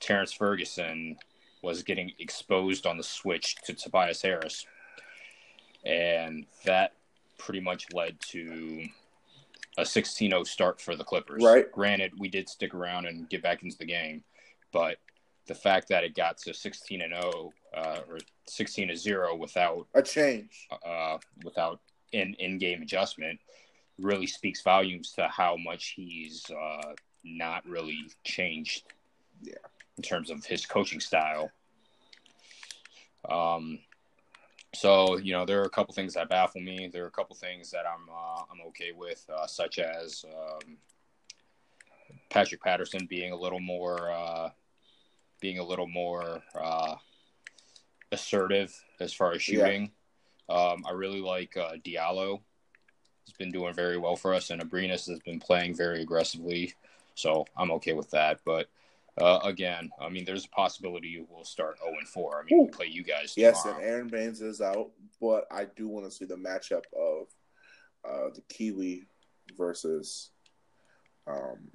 [0.00, 1.16] Terrance Ferguson
[1.62, 4.66] was getting exposed on the switch to Tobias Harris.
[5.84, 6.94] And that
[7.38, 8.86] pretty much led to
[9.76, 11.42] a 16 0 start for the Clippers.
[11.42, 11.70] Right.
[11.70, 14.24] Granted, we did stick around and get back into the game,
[14.72, 14.98] but
[15.46, 19.86] the fact that it got to 16 and 0 uh, or 16 to 0 without
[19.94, 21.80] a change, uh, without
[22.12, 23.38] in in game adjustment,
[23.98, 26.92] really speaks volumes to how much he's uh,
[27.24, 28.82] not really changed.
[29.42, 29.54] Yeah
[29.98, 31.50] in terms of his coaching style.
[33.28, 33.80] Um,
[34.74, 36.88] so you know there are a couple things that baffle me.
[36.90, 40.78] There are a couple things that I'm uh, I'm okay with, uh, such as um,
[42.30, 44.50] Patrick Patterson being a little more uh,
[45.40, 46.94] being a little more uh,
[48.12, 49.90] assertive as far as shooting.
[50.48, 50.56] Yeah.
[50.56, 52.40] Um, I really like uh, Diallo.
[53.24, 56.74] He's been doing very well for us, and Abrines has been playing very aggressively.
[57.14, 58.40] So I'm okay with that.
[58.44, 58.68] But
[59.20, 62.40] uh, again, I mean, there's a possibility we'll start 0 and 4.
[62.40, 63.34] I mean, we play you guys.
[63.34, 63.52] Tomorrow.
[63.52, 67.26] Yes, and Aaron Baines is out, but I do want to see the matchup of
[68.04, 69.06] uh, the Kiwi
[69.56, 70.30] versus
[71.26, 71.68] um,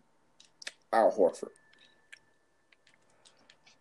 [0.91, 1.49] Al Horford.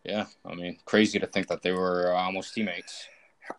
[0.05, 3.07] Yeah, I mean, crazy to think that they were uh, almost teammates.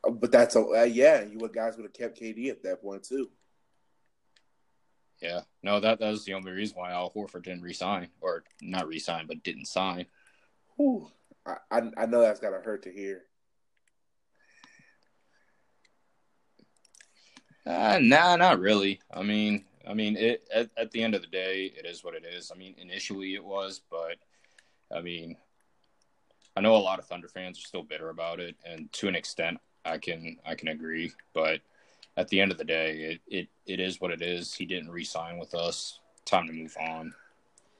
[0.09, 1.23] But that's a uh, yeah.
[1.23, 3.29] You guys would have kept KD at that point too.
[5.23, 8.89] Yeah, no, that that was the only reason why Al Horford didn't resign, or not
[8.89, 10.05] resign, but didn't sign.
[10.75, 11.09] Whew.
[11.45, 13.23] I, I, I know that's gotta hurt to hear.
[17.65, 18.99] Uh, nah, not really.
[19.13, 22.15] I mean, I mean, it at, at the end of the day, it is what
[22.15, 22.51] it is.
[22.53, 24.17] I mean, initially it was, but
[24.93, 25.37] I mean,
[26.57, 29.15] I know a lot of Thunder fans are still bitter about it, and to an
[29.15, 31.13] extent, I can I can agree.
[31.33, 31.61] But
[32.17, 34.53] at the end of the day, it, it, it is what it is.
[34.53, 35.99] He didn't re-sign with us.
[36.25, 37.13] Time to move on.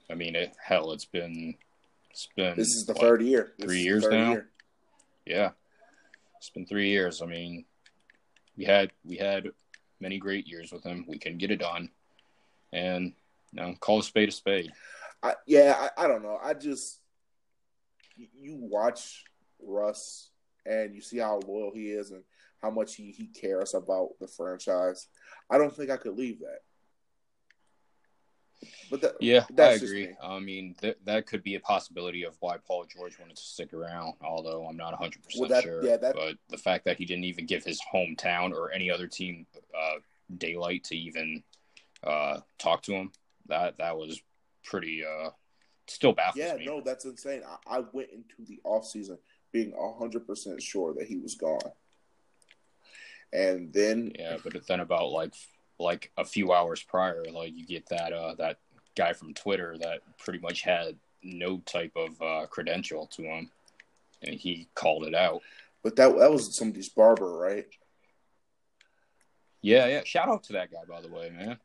[0.10, 1.56] I mean, it, hell, it's been
[2.12, 3.54] it's been this is the what, third year.
[3.58, 4.32] This three years now.
[4.32, 4.50] Year.
[5.26, 5.52] Yeah,
[6.38, 7.22] it's been three years.
[7.22, 7.66] I mean,
[8.58, 9.48] we had we had
[10.00, 11.06] many great years with him.
[11.08, 11.90] We can get it done,
[12.74, 13.14] and
[13.54, 14.72] you know, call a spade a spade.
[15.24, 16.38] I, yeah, I, I don't know.
[16.44, 17.00] I just
[18.18, 19.24] you watch
[19.62, 20.30] Russ
[20.66, 22.24] and you see how loyal he is and
[22.64, 25.08] how much he, he cares about the franchise.
[25.52, 26.60] I don't think I could leave that.
[28.90, 30.16] But that, yeah, I agree.
[30.24, 33.74] I mean, th- that could be a possibility of why Paul George wanted to stick
[33.74, 34.14] around.
[34.22, 35.86] Although I'm not 100 well, percent sure.
[35.86, 36.16] Yeah, that...
[36.16, 39.46] But the fact that he didn't even give his hometown or any other team
[39.78, 40.00] uh,
[40.38, 41.44] daylight to even
[42.06, 43.12] uh, talk to him,
[43.48, 44.22] that that was
[44.64, 45.04] pretty.
[45.04, 45.32] Uh,
[45.88, 46.66] still baffles yeah, me.
[46.66, 47.42] no, that's insane.
[47.68, 49.18] I, I went into the off season
[49.52, 51.60] being 100 percent sure that he was gone,
[53.34, 55.34] and then yeah, but then about like
[55.80, 58.60] like a few hours prior, like you get that uh that
[58.96, 63.50] guy from Twitter that pretty much had no type of uh, credential to him,
[64.22, 65.42] and he called it out.
[65.84, 67.66] But that that was somebody's barber, right?
[69.62, 70.02] Yeah, yeah.
[70.06, 71.58] Shout out to that guy, by the way, man.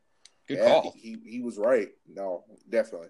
[0.46, 0.94] Good yeah, call.
[0.96, 1.88] He he was right.
[2.09, 3.09] No, definitely.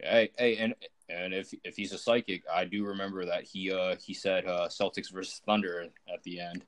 [0.00, 0.74] Hey, hey, and
[1.08, 4.68] and if if he's a psychic, I do remember that he uh he said uh
[4.68, 6.64] Celtics versus Thunder at the end.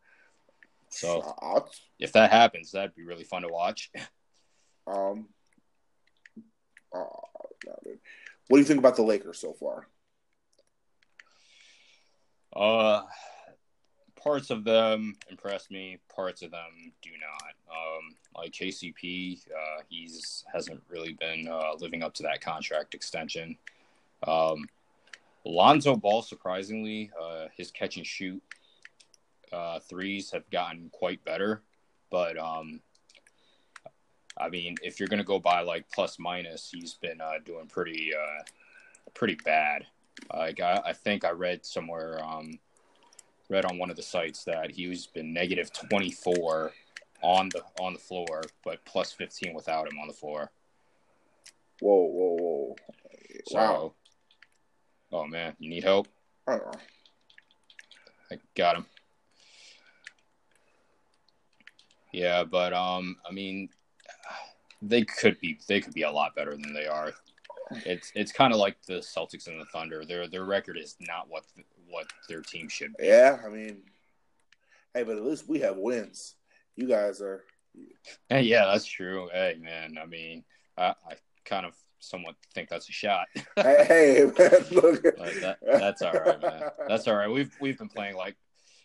[0.91, 1.35] So
[1.99, 3.91] if that happens, that'd be really fun to watch.
[4.87, 5.29] Um,
[6.93, 7.05] uh,
[8.49, 9.87] what do you think about the Lakers so far?
[12.57, 13.03] Uh,
[14.21, 15.99] parts of them impress me.
[16.15, 17.55] Parts of them do not.
[17.71, 23.57] Um, like KCP, uh, he's hasn't really been uh, living up to that contract extension.
[24.27, 24.67] Um,
[25.45, 28.43] Lonzo Ball, surprisingly, uh, his catch and shoot
[29.53, 31.63] uh, threes have gotten quite better,
[32.11, 32.81] but um,
[34.39, 38.13] I mean, if you're gonna go by like plus minus, he's been uh, doing pretty
[38.15, 38.43] uh,
[39.15, 39.87] pretty bad.
[40.33, 42.59] Like I, I think I read somewhere, um,
[43.49, 46.73] read on one of the sites that he's been negative 24
[47.23, 50.51] on the on the floor, but plus 15 without him on the floor.
[51.81, 52.77] Whoa, whoa, whoa!
[53.47, 53.93] So, wow.
[55.13, 56.09] oh man, you need help?
[58.33, 58.87] I got him.
[62.13, 63.69] Yeah, but um, I mean,
[64.83, 67.13] they could be they could be a lot better than they are.
[67.87, 70.05] It's it's kind of like the Celtics and the Thunder.
[70.05, 71.45] Their their record is not what
[71.89, 73.07] what their team should be.
[73.07, 73.83] Yeah, I mean,
[74.95, 76.35] hey, but at least we have wins.
[76.77, 77.45] You guys are.
[78.29, 79.29] Hey, yeah, that's true.
[79.33, 80.43] Hey, man, I mean,
[80.77, 83.27] I, I kind of somewhat think that's a shot.
[83.55, 85.03] hey, hey, man, look.
[85.03, 86.63] that, that's all right, man.
[86.89, 87.31] That's all right.
[87.31, 88.37] We've we've been playing like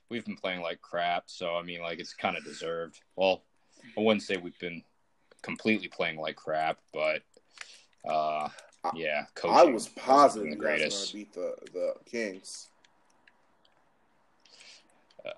[0.09, 1.23] we've been playing like crap.
[1.27, 3.01] So I mean, like it's kind of deserved.
[3.15, 3.43] Well,
[3.97, 4.83] I wouldn't say we've been
[5.41, 7.21] completely playing like crap, but
[8.07, 8.49] uh,
[8.93, 11.13] yeah, I was positive the greatest.
[11.13, 12.69] Going to beat the the Kings.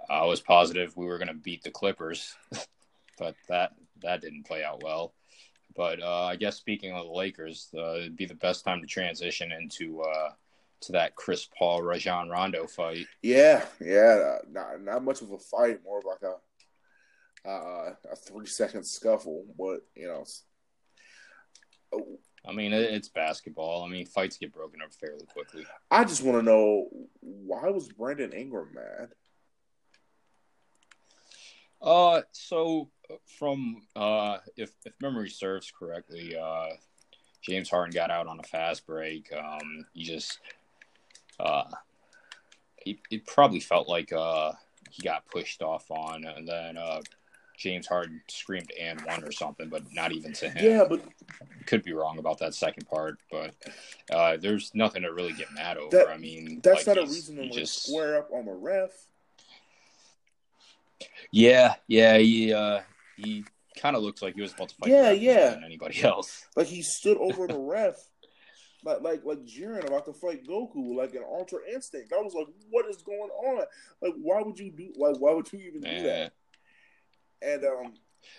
[0.09, 2.35] I was positive we were going to beat the Clippers,
[3.19, 5.13] but that that didn't play out well.
[5.75, 8.87] But uh, I guess speaking of the Lakers, uh, it'd be the best time to
[8.87, 10.31] transition into uh,
[10.81, 13.05] to that Chris Paul Rajon Rondo fight.
[13.21, 18.45] Yeah, yeah, not not much of a fight, more of like a uh, a three
[18.45, 20.25] second scuffle, but you know.
[22.45, 23.83] I mean, it's basketball.
[23.83, 25.65] I mean, fights get broken up fairly quickly.
[25.91, 26.87] I just want to know
[27.19, 29.09] why was Brandon Ingram mad?
[31.81, 32.89] Uh, so
[33.37, 36.69] from uh, if if memory serves correctly, uh,
[37.41, 39.31] James Harden got out on a fast break.
[39.33, 40.39] Um, he just
[41.39, 41.63] uh,
[42.77, 44.53] he, it probably felt like uh,
[44.89, 47.01] he got pushed off on, and then uh,
[47.57, 50.63] James Harden screamed and one or something, but not even to him.
[50.63, 51.01] Yeah, but
[51.65, 53.53] could be wrong about that second part, but
[54.11, 55.89] uh, there's nothing to really get mad over.
[55.97, 58.91] That, I mean, that's like not a reason to just square up on the ref.
[61.31, 62.81] Yeah, yeah, he uh,
[63.17, 63.43] he
[63.77, 64.89] kind of looks like he was about to fight.
[64.89, 65.49] Yeah, yeah.
[65.51, 66.45] Than anybody else?
[66.55, 67.95] Like he stood over the ref
[68.87, 72.13] like like like Jiren about to fight Goku, like an Ultra Instinct.
[72.13, 73.65] I was like, what is going on?
[74.01, 74.93] Like, why would you do?
[74.97, 76.33] Like, why would you even do that?
[77.41, 77.93] And um,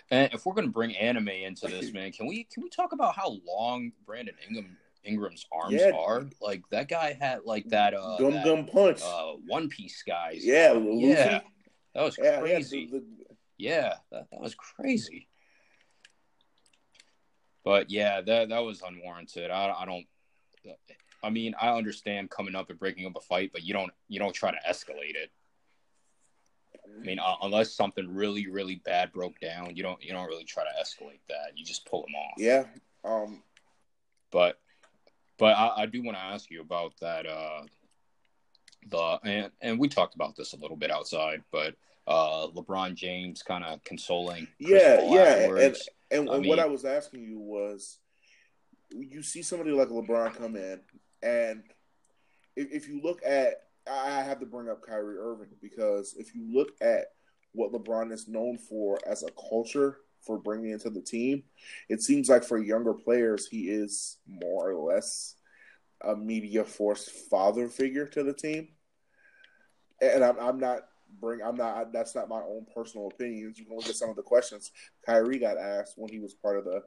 [0.09, 3.15] and if we're gonna bring anime into this, man, can we can we talk about
[3.15, 5.91] how long Brandon Ingram Ingram's arms yeah.
[5.95, 6.27] are?
[6.41, 10.43] Like that guy had like that uh gum that, gum punch, uh, One Piece guys.
[10.43, 11.41] Yeah, yeah,
[11.93, 12.87] that was yeah, crazy.
[12.91, 13.05] The, the...
[13.57, 15.27] Yeah, that, that was crazy.
[17.63, 19.51] But yeah, that that was unwarranted.
[19.51, 20.05] I, I don't
[21.23, 24.19] I mean, I understand coming up and breaking up a fight, but you don't you
[24.19, 25.31] don't try to escalate it.
[26.75, 30.45] I mean, uh, unless something really really bad broke down, you don't you don't really
[30.45, 31.53] try to escalate that.
[31.55, 32.33] You just pull them off.
[32.37, 32.65] Yeah.
[33.03, 33.43] Um.
[34.31, 34.59] But
[35.37, 37.25] but I, I do want to ask you about that.
[37.25, 37.63] Uh,
[38.87, 41.75] the and and we talked about this a little bit outside, but
[42.07, 44.47] uh, LeBron James kind of consoling.
[44.57, 45.89] yeah, yeah, afterwards.
[46.09, 47.99] and and, and mean, what I was asking you was
[48.91, 50.79] you see somebody like LeBron come in,
[51.21, 51.63] and
[52.55, 53.55] if, if you look at
[53.89, 57.05] I have to bring up Kyrie Irving because if you look at
[57.53, 61.43] what LeBron is known for as a culture for bringing into the team,
[61.87, 65.35] it seems like for younger players, he is more or less
[66.01, 68.69] a media force father figure to the team.
[70.01, 70.81] And I'm, I'm not
[71.19, 71.41] bring.
[71.41, 71.91] I'm not.
[71.91, 73.57] That's not my own personal opinions.
[73.57, 74.71] You can look at some of the questions
[75.05, 76.81] Kyrie got asked when he was part of the.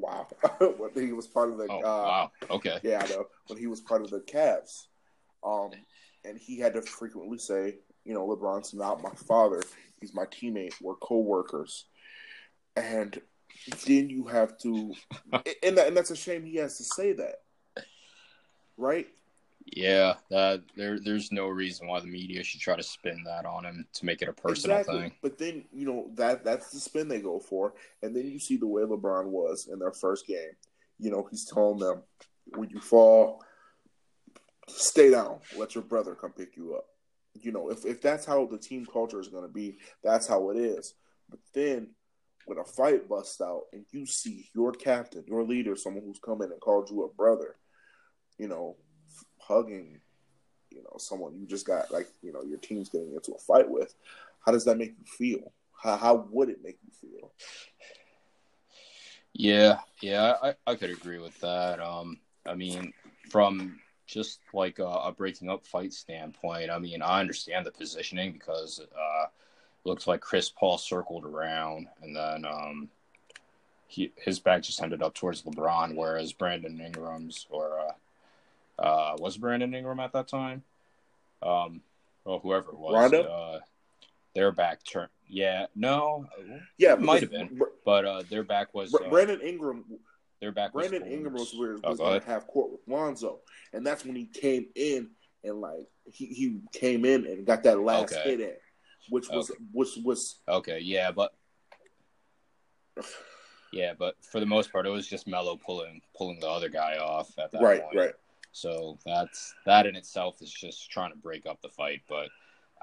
[0.00, 0.26] Wow,
[0.78, 1.66] when he was part of the.
[1.70, 2.30] Oh, uh, wow.
[2.50, 2.78] Okay.
[2.82, 3.26] yeah, I know.
[3.48, 4.86] When he was part of the Cavs,
[5.44, 5.70] um,
[6.24, 9.62] and he had to frequently say, you know, LeBron's not my father.
[10.00, 10.74] He's my teammate.
[10.80, 11.86] We're co-workers,
[12.76, 13.20] and
[13.86, 14.94] then you have to,
[15.62, 17.36] and that, and that's a shame he has to say that,
[18.76, 19.06] right?
[19.76, 23.64] Yeah, that there there's no reason why the media should try to spin that on
[23.64, 25.00] him to make it a personal exactly.
[25.00, 25.12] thing.
[25.22, 28.56] But then you know that that's the spin they go for, and then you see
[28.56, 30.52] the way LeBron was in their first game.
[30.98, 32.02] You know, he's telling them,
[32.56, 33.42] "When you fall,
[34.68, 35.40] stay down.
[35.56, 36.86] Let your brother come pick you up."
[37.34, 40.50] You know, if if that's how the team culture is going to be, that's how
[40.50, 40.94] it is.
[41.28, 41.90] But then
[42.46, 46.40] when a fight busts out and you see your captain, your leader, someone who's come
[46.40, 47.56] in and called you a brother,
[48.38, 48.76] you know,
[49.48, 50.00] hugging,
[50.70, 53.68] you know, someone you just got like, you know, your team's getting into a fight
[53.68, 53.94] with,
[54.44, 55.52] how does that make you feel?
[55.82, 57.32] How, how would it make you feel?
[59.32, 61.80] Yeah, yeah, I, I could agree with that.
[61.80, 62.92] Um, I mean,
[63.30, 68.32] from just like a, a breaking up fight standpoint, I mean, I understand the positioning
[68.32, 72.88] because uh, it looks like Chris Paul circled around and then um,
[73.88, 77.92] he his back just ended up towards LeBron, whereas Brandon Ingram's or uh,
[78.78, 80.62] uh, was Brandon Ingram at that time,
[81.42, 81.80] um,
[82.24, 83.22] or whoever it was, Rondo?
[83.22, 83.60] uh,
[84.34, 85.08] their back turn.
[85.28, 86.26] Yeah, no,
[86.78, 87.60] Yeah, might have been.
[87.84, 89.84] But uh, their back was uh, Brandon Ingram
[90.40, 92.80] their back was Brandon Ingram was where was Oh, go going to have court with
[92.86, 93.40] Lonzo,
[93.72, 95.10] and that's when he came in
[95.44, 98.30] and like he, he came in and got that last Okay.
[98.30, 98.54] hit in,
[99.10, 101.34] which was which was Okay, yeah, but
[103.72, 106.96] yeah, but for the most part, it was just Melo pulling pulling the other guy
[106.98, 107.96] off at that right, point.
[107.96, 108.14] right.
[108.58, 112.02] So that's that in itself is just trying to break up the fight.
[112.08, 112.28] But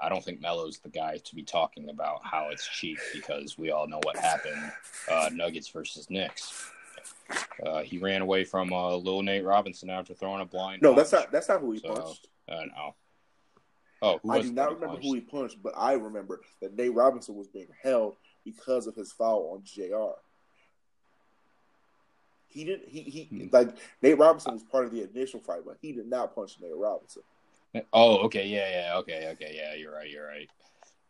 [0.00, 3.70] I don't think Melo's the guy to be talking about how it's cheap because we
[3.70, 4.72] all know what happened.
[5.10, 6.70] Uh, Nuggets versus Knicks.
[7.64, 10.82] Uh, he ran away from uh, Lil Nate Robinson after throwing a blind.
[10.82, 12.28] No, that's not that's not who he So, punched.
[12.48, 12.94] Uh, no.
[14.02, 15.04] Oh, who I was do not remember punched?
[15.06, 19.12] who he punched, but I remember that Nate Robinson was being held because of his
[19.12, 20.14] foul on J.R.
[22.48, 22.88] He didn't.
[22.88, 23.46] He he Hmm.
[23.52, 26.74] like Nate Robinson was part of the initial fight, but he did not punch Nate
[26.74, 27.22] Robinson.
[27.92, 29.74] Oh, okay, yeah, yeah, okay, okay, yeah.
[29.74, 30.08] You're right.
[30.10, 30.48] You're right.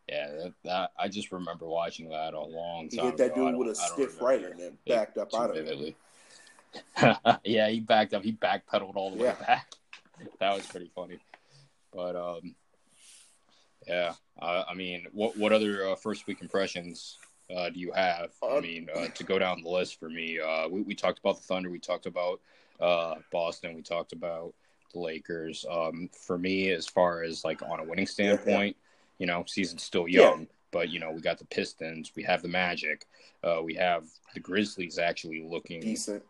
[0.09, 3.07] Yeah, that, that I just remember watching that a long He time.
[3.07, 3.51] hit that ago.
[3.51, 5.97] Dude with a I stiff right and then backed up out of it.
[7.45, 8.23] yeah, he backed up.
[8.23, 9.33] He backpedaled all the Yeah.
[9.33, 9.73] way back.
[10.41, 11.19] That was pretty funny.
[11.93, 12.55] But um,
[13.87, 14.15] yeah.
[14.41, 17.19] Uh, I mean, what what other uh, first week impressions
[17.55, 18.31] uh, do you have?
[18.49, 21.19] I Uh, mean, uh, to go down the list for me, uh, we we talked
[21.19, 21.71] about the Thunder.
[21.71, 22.41] We talked about
[22.81, 23.75] uh, Boston.
[23.75, 24.55] We talked about
[24.93, 25.65] the Lakers.
[25.71, 28.37] Um, for me, as far as like on a winning Yeah, yeah.
[28.37, 28.77] standpoint,
[29.19, 30.33] you know, season's still Yeah.
[30.33, 32.13] young, but you know, we got the Pistons.
[32.17, 33.07] We have the Magic.
[33.43, 34.05] Uh, we have
[34.35, 36.23] the Grizzlies actually looking Decent,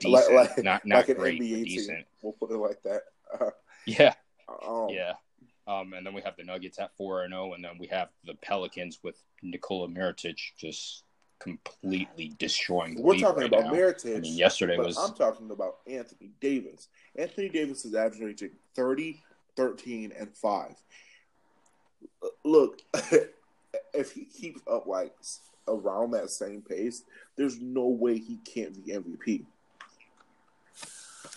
[0.00, 1.64] decent, like like, not not like great, NBA but team.
[1.64, 2.06] decent.
[2.22, 3.02] We'll put it like that.
[3.40, 3.50] Uh,
[3.86, 4.14] Yeah,
[4.48, 5.12] um, yeah.
[5.66, 8.08] Um, and then we have the Nuggets at four and zero, and then we have
[8.24, 11.04] the Pelicans with Nikola Mirotic just
[11.38, 13.72] completely destroying the We're talking right about now.
[13.72, 14.16] Mirotic.
[14.16, 16.88] I mean, yesterday was I'm talking about Anthony Davis.
[17.16, 19.22] Anthony Davis is averaging 30,
[19.56, 20.70] 13, and 5.
[22.22, 22.80] Uh, Look,
[23.94, 25.14] if he keeps up like
[25.68, 27.04] around that same pace,
[27.36, 29.44] there's no way he can't be MVP.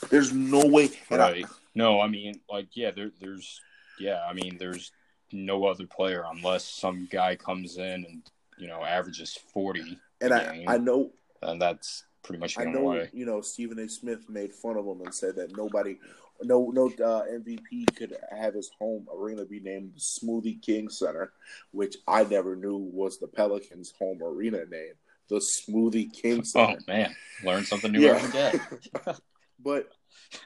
[0.10, 0.90] There's no way.
[1.10, 1.46] And I- right.
[1.74, 3.60] no, I mean, like, yeah, there, there's,
[4.00, 4.92] yeah, I mean, there's
[5.32, 8.22] no other player unless some guy comes in and
[8.58, 12.66] you know averages forty, and I, game, I know and that's pretty much the I
[12.66, 13.10] know, way.
[13.14, 13.88] you know, Stephen A.
[13.88, 15.98] Smith made fun of him and said that nobody,
[16.42, 21.34] no, no uh, MVP could have his home arena be named Smoothie King Center,
[21.72, 24.94] which I never knew was the Pelicans' home arena name,
[25.30, 26.78] the Smoothie King Center.
[26.80, 28.60] Oh man, learn something new every day.
[29.64, 29.90] but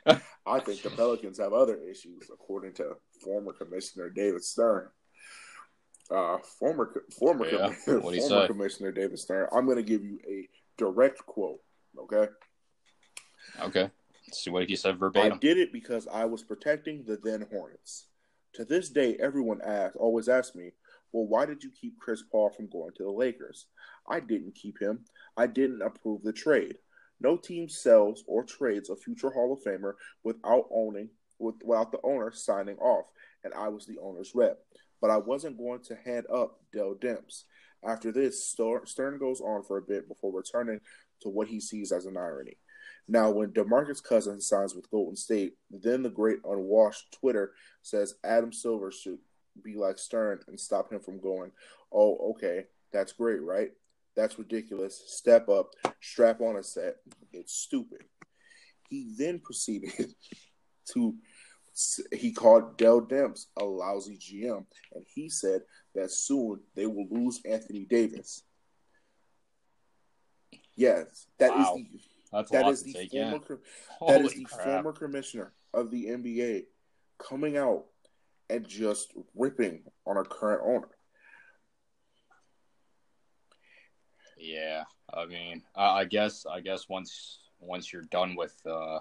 [0.45, 4.89] I think the Pelicans have other issues, according to former Commissioner David Stern.
[6.11, 8.47] Uh, former former Yeah, former say?
[8.47, 9.47] Commissioner David Stern.
[9.51, 10.47] I'm going to give you a
[10.77, 11.59] direct quote.
[11.97, 12.27] Okay.
[13.61, 13.89] Okay,
[14.27, 15.33] Let's see what he said verbatim.
[15.33, 18.05] I did it because I was protecting the then Hornets.
[18.53, 20.71] To this day, everyone asks, always asks me,
[21.11, 23.65] well, why did you keep Chris Paul from going to the Lakers?
[24.07, 25.05] I didn't keep him.
[25.35, 26.77] I didn't approve the trade.
[27.19, 29.93] No team sells or trades a future Hall of Famer
[30.23, 31.09] without owning
[31.39, 33.05] without the owner signing off,
[33.43, 34.59] and I was the owner's rep.
[35.01, 37.43] But I wasn't going to head up Dell Demps.
[37.83, 40.81] After this, Stern goes on for a bit before returning
[41.21, 42.57] to what he sees as an irony.
[43.07, 48.53] Now, when Demarcus Cousins signs with Golden State, then the great unwashed Twitter says Adam
[48.53, 49.17] Silver should
[49.63, 51.51] be like Stern and stop him from going,
[51.91, 53.71] oh, okay, that's great, right?
[54.15, 55.01] That's ridiculous.
[55.07, 55.71] Step up,
[56.01, 56.97] strap on a set.
[57.31, 58.03] It's stupid.
[58.89, 60.13] He then proceeded
[60.93, 61.15] to
[62.11, 65.61] he called Dell Demps a lousy GM, and he said
[65.95, 68.43] that soon they will lose Anthony Davis.
[70.75, 71.75] Yes, that wow.
[71.75, 71.99] is the
[72.31, 73.39] That's that is the take, former
[74.01, 74.07] yeah.
[74.07, 74.65] that is the crap.
[74.65, 76.65] former commissioner of the NBA
[77.17, 77.85] coming out
[78.49, 80.89] and just ripping on a current owner.
[84.37, 88.99] Yeah, I mean, I guess I guess once once you're done with uh,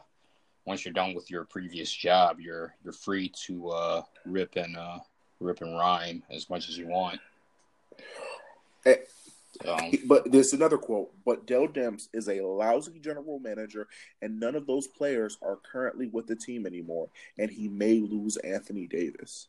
[0.68, 4.98] once you're done with your previous job, you're you're free to uh, rip and uh,
[5.40, 7.18] rip and rhyme as much as you want.
[8.84, 8.98] Hey,
[9.62, 9.76] so.
[10.04, 11.10] But there's another quote.
[11.24, 13.88] But Dell Demps is a lousy general manager,
[14.20, 17.08] and none of those players are currently with the team anymore.
[17.38, 19.48] And he may lose Anthony Davis.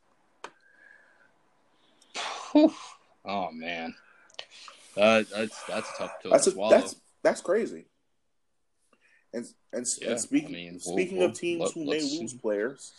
[2.54, 3.94] Oh man,
[4.96, 6.74] uh, that's that's tough to that's swallow.
[6.74, 7.84] A, that's that's crazy.
[9.32, 12.34] And and, yeah, and speaking I mean, speaking we'll, of teams we'll, who may lose
[12.34, 12.92] players,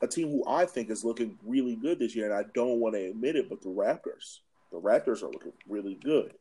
[0.00, 2.94] a team who I think is looking really good this year, and I don't want
[2.94, 4.38] to admit it, but the Raptors.
[4.72, 6.32] The Raptors are looking really good.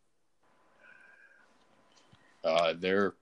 [2.44, 3.16] Uh, they're,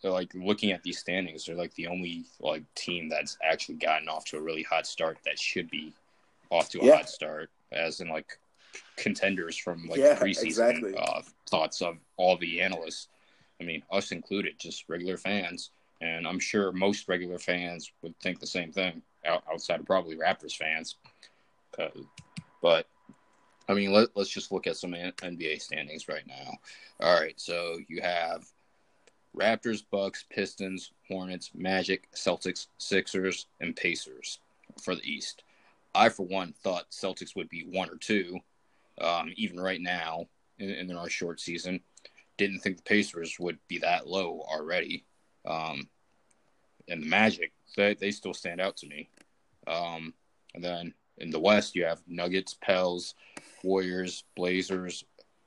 [0.00, 1.44] they're like looking at these standings.
[1.44, 5.18] They're like the only like team that's actually gotten off to a really hot start
[5.24, 5.92] that should be
[6.50, 6.96] off to a yeah.
[6.96, 8.38] hot start, as in like
[8.96, 10.96] contenders from like yeah, preseason exactly.
[10.96, 11.20] uh,
[11.50, 13.08] thoughts of all the analysts.
[13.64, 15.70] I mean, us included, just regular fans,
[16.02, 19.00] and I'm sure most regular fans would think the same thing.
[19.26, 20.96] Outside of probably Raptors fans,
[21.78, 21.88] uh,
[22.60, 22.86] but
[23.70, 26.58] I mean, let, let's just look at some NBA standings right now.
[27.00, 28.44] All right, so you have
[29.34, 34.40] Raptors, Bucks, Pistons, Hornets, Magic, Celtics, Sixers, and Pacers
[34.82, 35.42] for the East.
[35.94, 38.40] I, for one, thought Celtics would be one or two,
[39.00, 40.26] um, even right now
[40.58, 41.80] in, in our short season.
[42.36, 45.04] Didn't think the Pacers would be that low already.
[45.46, 45.88] Um,
[46.88, 49.08] and the Magic, they, they still stand out to me.
[49.66, 50.14] Um,
[50.54, 53.14] and then in the West, you have Nuggets, Pels,
[53.62, 55.04] Warriors, Blazers,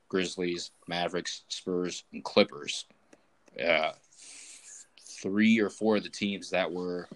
[0.08, 2.86] Grizzlies, Mavericks, Spurs, and Clippers.
[3.62, 3.92] Uh,
[5.20, 7.08] three or four of the teams that were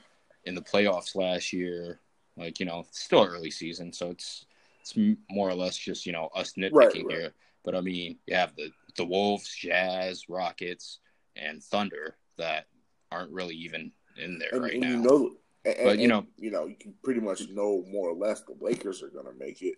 [0.44, 2.00] in the playoffs last year,
[2.36, 4.46] like you know, still early season, so it's
[4.80, 4.94] it's
[5.30, 7.10] more or less just you know us nitpicking right, right.
[7.10, 7.32] here.
[7.64, 10.98] But I mean, you have the the Wolves, Jazz, Rockets,
[11.36, 12.66] and Thunder that
[13.10, 14.88] aren't really even in there and, right and now.
[14.88, 15.30] You know,
[15.64, 18.56] and, but you know, you know, you can pretty much know more or less the
[18.60, 19.76] Lakers are going to make it.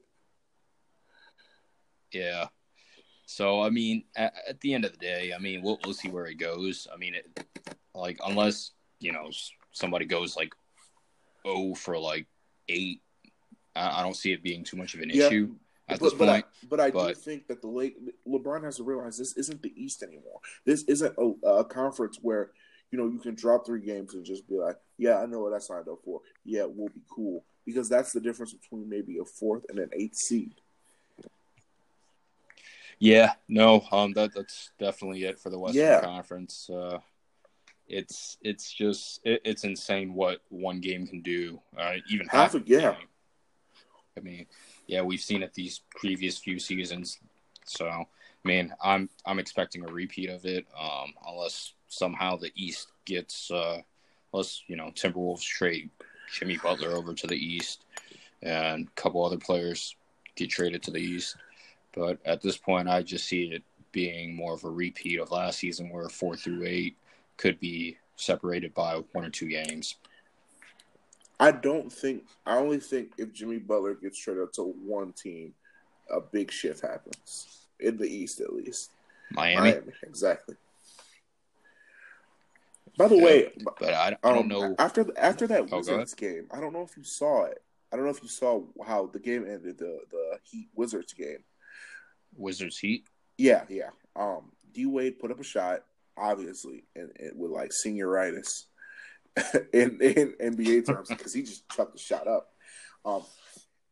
[2.12, 2.46] Yeah.
[3.26, 6.10] So I mean, at, at, the end of the day, I mean, we'll we'll see
[6.10, 6.86] where it goes.
[6.92, 7.46] I mean, it,
[7.94, 9.30] like unless you know
[9.72, 10.52] somebody goes like
[11.44, 12.26] oh for like
[12.68, 13.00] eight,
[13.74, 15.26] I, I don't see it being too much of an yeah.
[15.26, 15.54] issue
[15.88, 16.44] at but, this but point.
[16.44, 19.62] I, but I but, do think that the late LeBron has to realize this isn't
[19.62, 20.40] the East anymore.
[20.64, 22.50] This isn't a, a, conference where
[22.90, 25.52] you know you can drop three games and just be like, yeah, I know what
[25.52, 26.20] I signed up for.
[26.44, 30.16] Yeah, we'll be cool because that's the difference between maybe a fourth and an eighth
[30.16, 30.54] seed.
[32.98, 36.00] Yeah, no, um, that that's definitely it for the Western yeah.
[36.00, 36.70] Conference.
[36.70, 37.00] Uh,
[37.86, 41.60] it's it's just it, it's insane what one game can do.
[41.76, 42.92] Uh, even half, half a yeah.
[42.92, 43.08] Game.
[44.16, 44.46] I mean,
[44.86, 47.18] yeah, we've seen it these previous few seasons.
[47.64, 48.04] So,
[48.44, 53.80] man, I'm I'm expecting a repeat of it, um, unless somehow the East gets, uh,
[54.32, 55.90] unless you know Timberwolves trade
[56.32, 57.84] Jimmy Butler over to the East,
[58.42, 59.96] and a couple other players
[60.36, 61.36] get traded to the East.
[61.94, 63.62] But at this point, I just see it
[63.92, 66.96] being more of a repeat of last season, where four through eight
[67.36, 69.96] could be separated by one or two games.
[71.40, 72.24] I don't think.
[72.46, 75.54] I only think if Jimmy Butler gets traded to one team,
[76.10, 78.90] a big shift happens in the East, at least.
[79.30, 80.56] Miami, Miami exactly.
[82.96, 86.14] By the yeah, way, but I, I don't um, know after after that oh, Wizards
[86.14, 86.46] game.
[86.52, 87.60] I don't know if you saw it.
[87.92, 89.78] I don't know if you saw how the game ended.
[89.78, 91.38] The the Heat Wizards game.
[92.36, 93.06] Wizards Heat.
[93.36, 93.90] Yeah, yeah.
[94.14, 95.80] Um, D Wade put up a shot,
[96.16, 98.66] obviously, and, and with like senioritis
[99.72, 102.48] in, in NBA terms because he just chucked the shot up.
[103.04, 103.22] Um,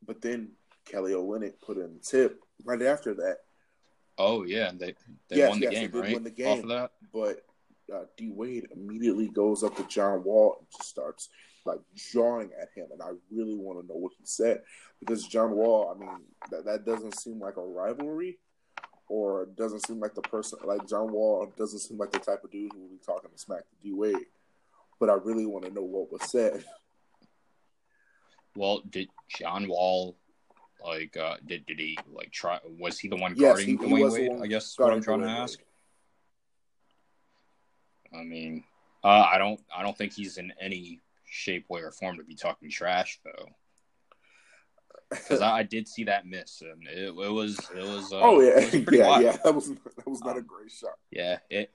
[0.05, 0.53] but then
[0.85, 3.39] Kelly Olynyk put in tip right after that.
[4.19, 4.95] Oh yeah, they
[5.29, 6.15] they yes, won the yes, game, right?
[6.15, 7.45] Win the game, Off of that, but
[7.93, 11.29] uh, D Wade immediately goes up to John Wall and just starts
[11.65, 14.63] like jawing at him, and I really want to know what he said
[15.01, 15.95] because John Wall.
[15.95, 16.11] I mean,
[16.51, 18.39] that that doesn't seem like a rivalry,
[19.09, 22.51] or doesn't seem like the person like John Wall doesn't seem like the type of
[22.51, 24.27] dude who would be talking to smack to D Wade.
[25.03, 26.65] But I really want to know what was said.
[28.55, 30.17] Well, did John Wall
[30.87, 34.15] like uh did did he like try was he the one Yes, guarding he- Dwyane
[34.15, 34.31] the Wade?
[34.41, 35.41] I guess what I'm trying to Dwyane Wade.
[35.43, 35.59] ask.
[38.17, 38.63] I mean,
[39.03, 42.37] uh, I don't I don't think he's in any shape, way, or form to be
[42.37, 43.49] talking trash though.
[45.11, 48.13] Because I, I did see that miss, and it, it was it was.
[48.13, 49.23] Uh, oh yeah, was yeah, wild.
[49.25, 49.37] yeah.
[49.43, 50.95] That was that was not a Um, great shot.
[51.11, 51.73] Yeah, it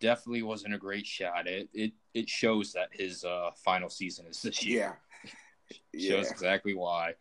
[0.00, 1.46] definitely wasn't a great shot.
[1.46, 4.98] It it it shows that his uh, final season is this year.
[5.94, 6.30] Yeah, shows yeah.
[6.30, 7.14] exactly why.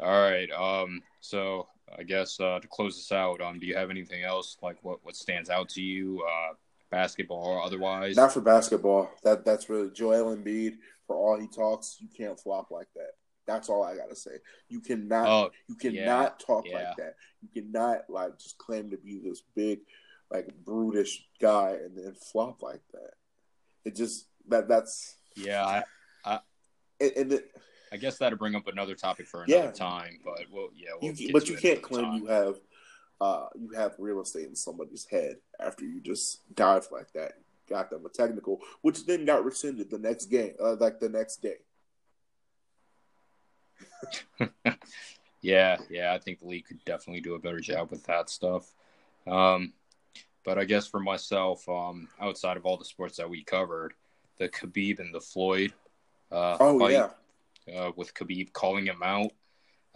[0.00, 0.50] All right.
[0.50, 1.02] Um.
[1.20, 4.76] So I guess uh, to close this out, um, do you have anything else like
[4.82, 6.54] what what stands out to you, uh,
[6.90, 8.16] basketball or otherwise?
[8.16, 9.10] Not for basketball.
[9.22, 10.74] That that's really Joel Embiid.
[11.06, 13.12] For all he talks, you can't flop like that.
[13.46, 14.32] That's all I gotta say.
[14.68, 15.28] You cannot.
[15.28, 16.74] oh, you cannot yeah, talk yeah.
[16.74, 17.14] like that.
[17.42, 19.80] You cannot like just claim to be this big,
[20.34, 23.12] like brutish guy and then flop like that.
[23.84, 25.82] It just that that's yeah.
[26.24, 26.40] I,
[27.00, 27.40] and, and
[27.92, 29.70] I guess that'll bring up another topic for another Yeah.
[29.70, 30.18] time.
[30.24, 30.88] But well, yeah.
[31.00, 32.18] you, We'll get but you can't claim time.
[32.20, 32.56] you have
[33.20, 37.34] uh you have real estate in somebody's head after you just dive like that.
[37.68, 41.40] Got them a technical, which then got rescinded the next game, uh, like the next
[41.42, 41.56] day.
[45.40, 48.72] Yeah, yeah, I think the league could definitely do a better job with that stuff.
[49.26, 49.74] Um,
[50.44, 53.94] but I guess for myself, um, outside of all the sports that we covered,
[54.38, 55.72] the Khabib and the Floyd
[56.32, 57.08] uh, Oh fight yeah,
[57.78, 59.30] uh, with Khabib calling him out.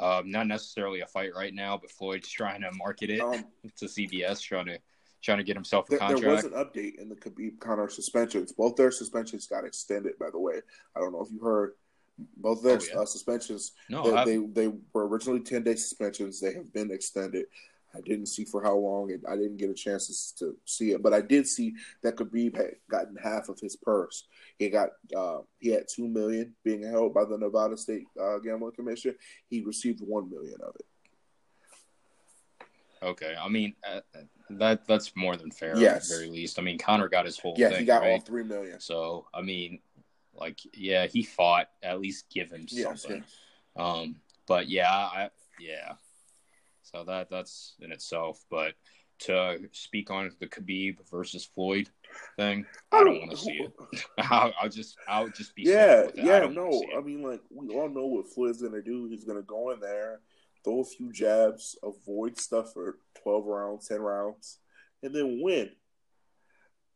[0.01, 3.45] Um, not necessarily a fight right now, but Floyd's trying to market it um,
[3.79, 4.79] to CBS, trying to
[5.21, 6.45] trying to get himself a There, there contract.
[6.45, 8.53] was an update in the Khabib Conor suspensions.
[8.53, 10.61] Both their suspensions got extended, by the way.
[10.97, 11.73] I don't know if you heard.
[12.37, 13.01] Both their Oh, yeah.
[13.01, 16.41] uh, suspensions, no, they, they, they were originally ten day suspensions.
[16.41, 17.47] They have been extended.
[17.99, 21.03] I didn't see for how long, and I didn't get a chance to see it.
[21.03, 24.27] But I did see that Khabib had gotten half of his purse.
[24.59, 28.73] He got uh, he had two million being held by the Nevada State uh, Gambling
[28.77, 29.15] Commission.
[29.51, 30.87] He received one million of it.
[33.03, 33.35] okay.
[33.39, 34.01] I mean, uh,
[34.51, 36.59] that that's more than fair at the very least.
[36.59, 37.63] I mean, Conor got his whole thing.
[37.63, 37.81] Yeah, thing.
[37.81, 38.25] he got all right?
[38.25, 38.81] three million.
[38.81, 39.81] So I mean,
[40.35, 41.69] like, yeah, he fought.
[41.83, 43.23] At least give him Yes, something.
[43.23, 43.37] yes.
[43.77, 45.31] Um, but yeah, I
[45.61, 45.95] yeah.
[46.93, 48.45] So that that's in itself.
[48.51, 48.75] But
[49.21, 51.89] to speak on the Khabib versus Floyd
[52.37, 53.61] thing, I don't want to see
[53.93, 54.05] it.
[54.31, 56.23] I'll, I'll just I'll just be Yeah, simple with it.
[56.23, 56.83] I yeah, don't no.
[56.97, 59.07] I mean, like we all know what Floyd's gonna do.
[59.07, 60.21] He's gonna go in there,
[60.65, 64.59] throw a few jabs, avoid stuff for twelve rounds, ten rounds,
[65.03, 65.71] and then win.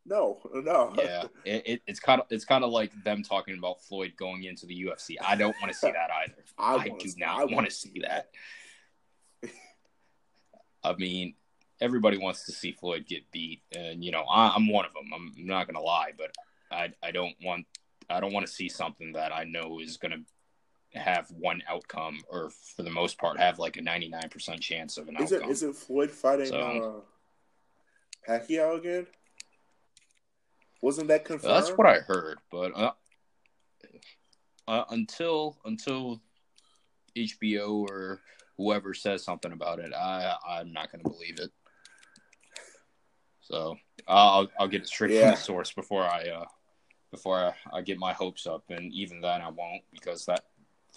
[0.05, 0.93] No, no.
[0.99, 4.45] yeah, it, it, it's kind of it's kind of like them talking about Floyd going
[4.45, 5.17] into the UFC.
[5.25, 6.45] I don't want to see that either.
[6.59, 8.31] I, I, do not I want to see that.
[10.85, 11.35] I mean,
[11.81, 15.11] everybody wants to see Floyd get beat, and you know, I, I'm one of them.
[15.15, 16.33] I'm not gonna lie, but
[16.71, 17.67] I I don't want
[18.11, 20.23] I don't want to see something that I know is gonna
[20.95, 25.09] have one outcome, or for the most part, have like a 99 percent chance of
[25.09, 25.51] an Is it outcome.
[25.51, 27.05] is it Floyd fighting So-
[28.29, 29.07] uh, Pacquiao again?
[30.81, 31.55] Wasn't that confirmed?
[31.55, 32.93] That's what I heard, but uh,
[34.67, 36.21] uh, until until
[37.17, 38.21] HBO or
[38.57, 41.51] whoever says something about it, I I'm not going to believe it.
[43.41, 43.77] So
[44.07, 45.23] I'll I'll get it straight Yeah.
[45.23, 46.45] from the source before I uh
[47.11, 50.45] before I, I get my hopes up, and even then I won't because that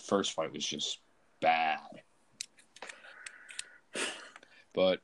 [0.08, 1.00] first fight was just
[1.42, 1.80] bad.
[4.74, 5.02] But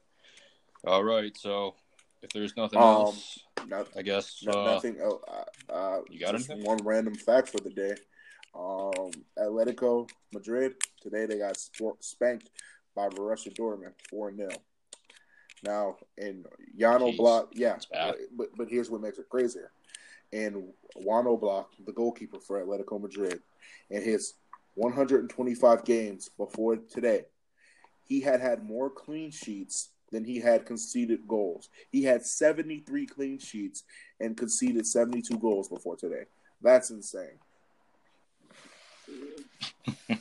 [0.86, 1.76] all right, so
[2.22, 5.00] if there's nothing Um, else, Not, I guess no- uh, nothing.
[5.00, 5.22] else.
[5.28, 6.66] Uh, uh, you got just anything?
[6.68, 7.96] one random fact for the day.
[8.54, 11.58] Um, Atletico Madrid today they got
[12.02, 12.50] spanked
[12.96, 14.50] by Borussia Dortmund four 0
[15.64, 16.46] Now in
[16.78, 17.78] Jeez, Block, yeah,
[18.36, 19.72] but but here's what makes it crazier.
[20.34, 23.42] And Jan Oblak, the goalkeeper for Atletico Madrid,
[23.90, 24.34] in his
[24.76, 27.26] 125 games before today,
[28.06, 31.70] he had had more clean sheets than he had conceded goals.
[31.90, 33.84] He had 73 clean sheets
[34.20, 36.24] and conceded 72 goals before today.
[36.62, 37.40] That's insane.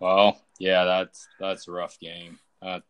[0.00, 2.38] Well, yeah, that's that's a rough game.
[2.62, 2.80] Uh,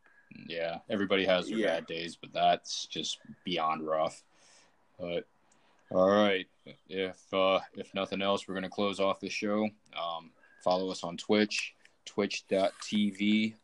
[0.46, 1.66] yeah, everybody has their Yeah.
[1.76, 4.22] bad days, but that's just beyond rough.
[4.98, 5.26] But
[5.90, 6.46] all right,
[6.88, 9.70] if uh, if nothing else, we're gonna close off the show.
[9.98, 13.54] Um, follow us on Twitch, twitch.tv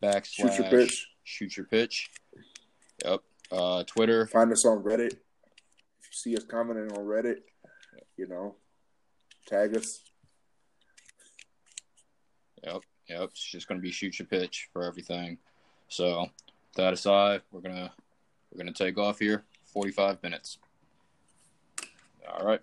[0.00, 1.08] backslash Shoot your pitch.
[1.24, 2.10] shoot your pitch.
[3.04, 3.20] Yep.
[3.50, 5.14] Uh, Twitter, Find us on Reddit.
[5.14, 7.38] If you see us commenting on Reddit,
[8.16, 8.54] You know,
[9.46, 10.00] tag us.
[12.64, 13.22] Yep, yep.
[13.30, 15.38] It's just gonna be shoot your pitch for everything.
[15.88, 16.26] So
[16.76, 17.92] that aside, we're gonna
[18.50, 19.44] we're gonna take off here.
[19.64, 20.58] Forty five minutes.
[22.28, 22.60] All right.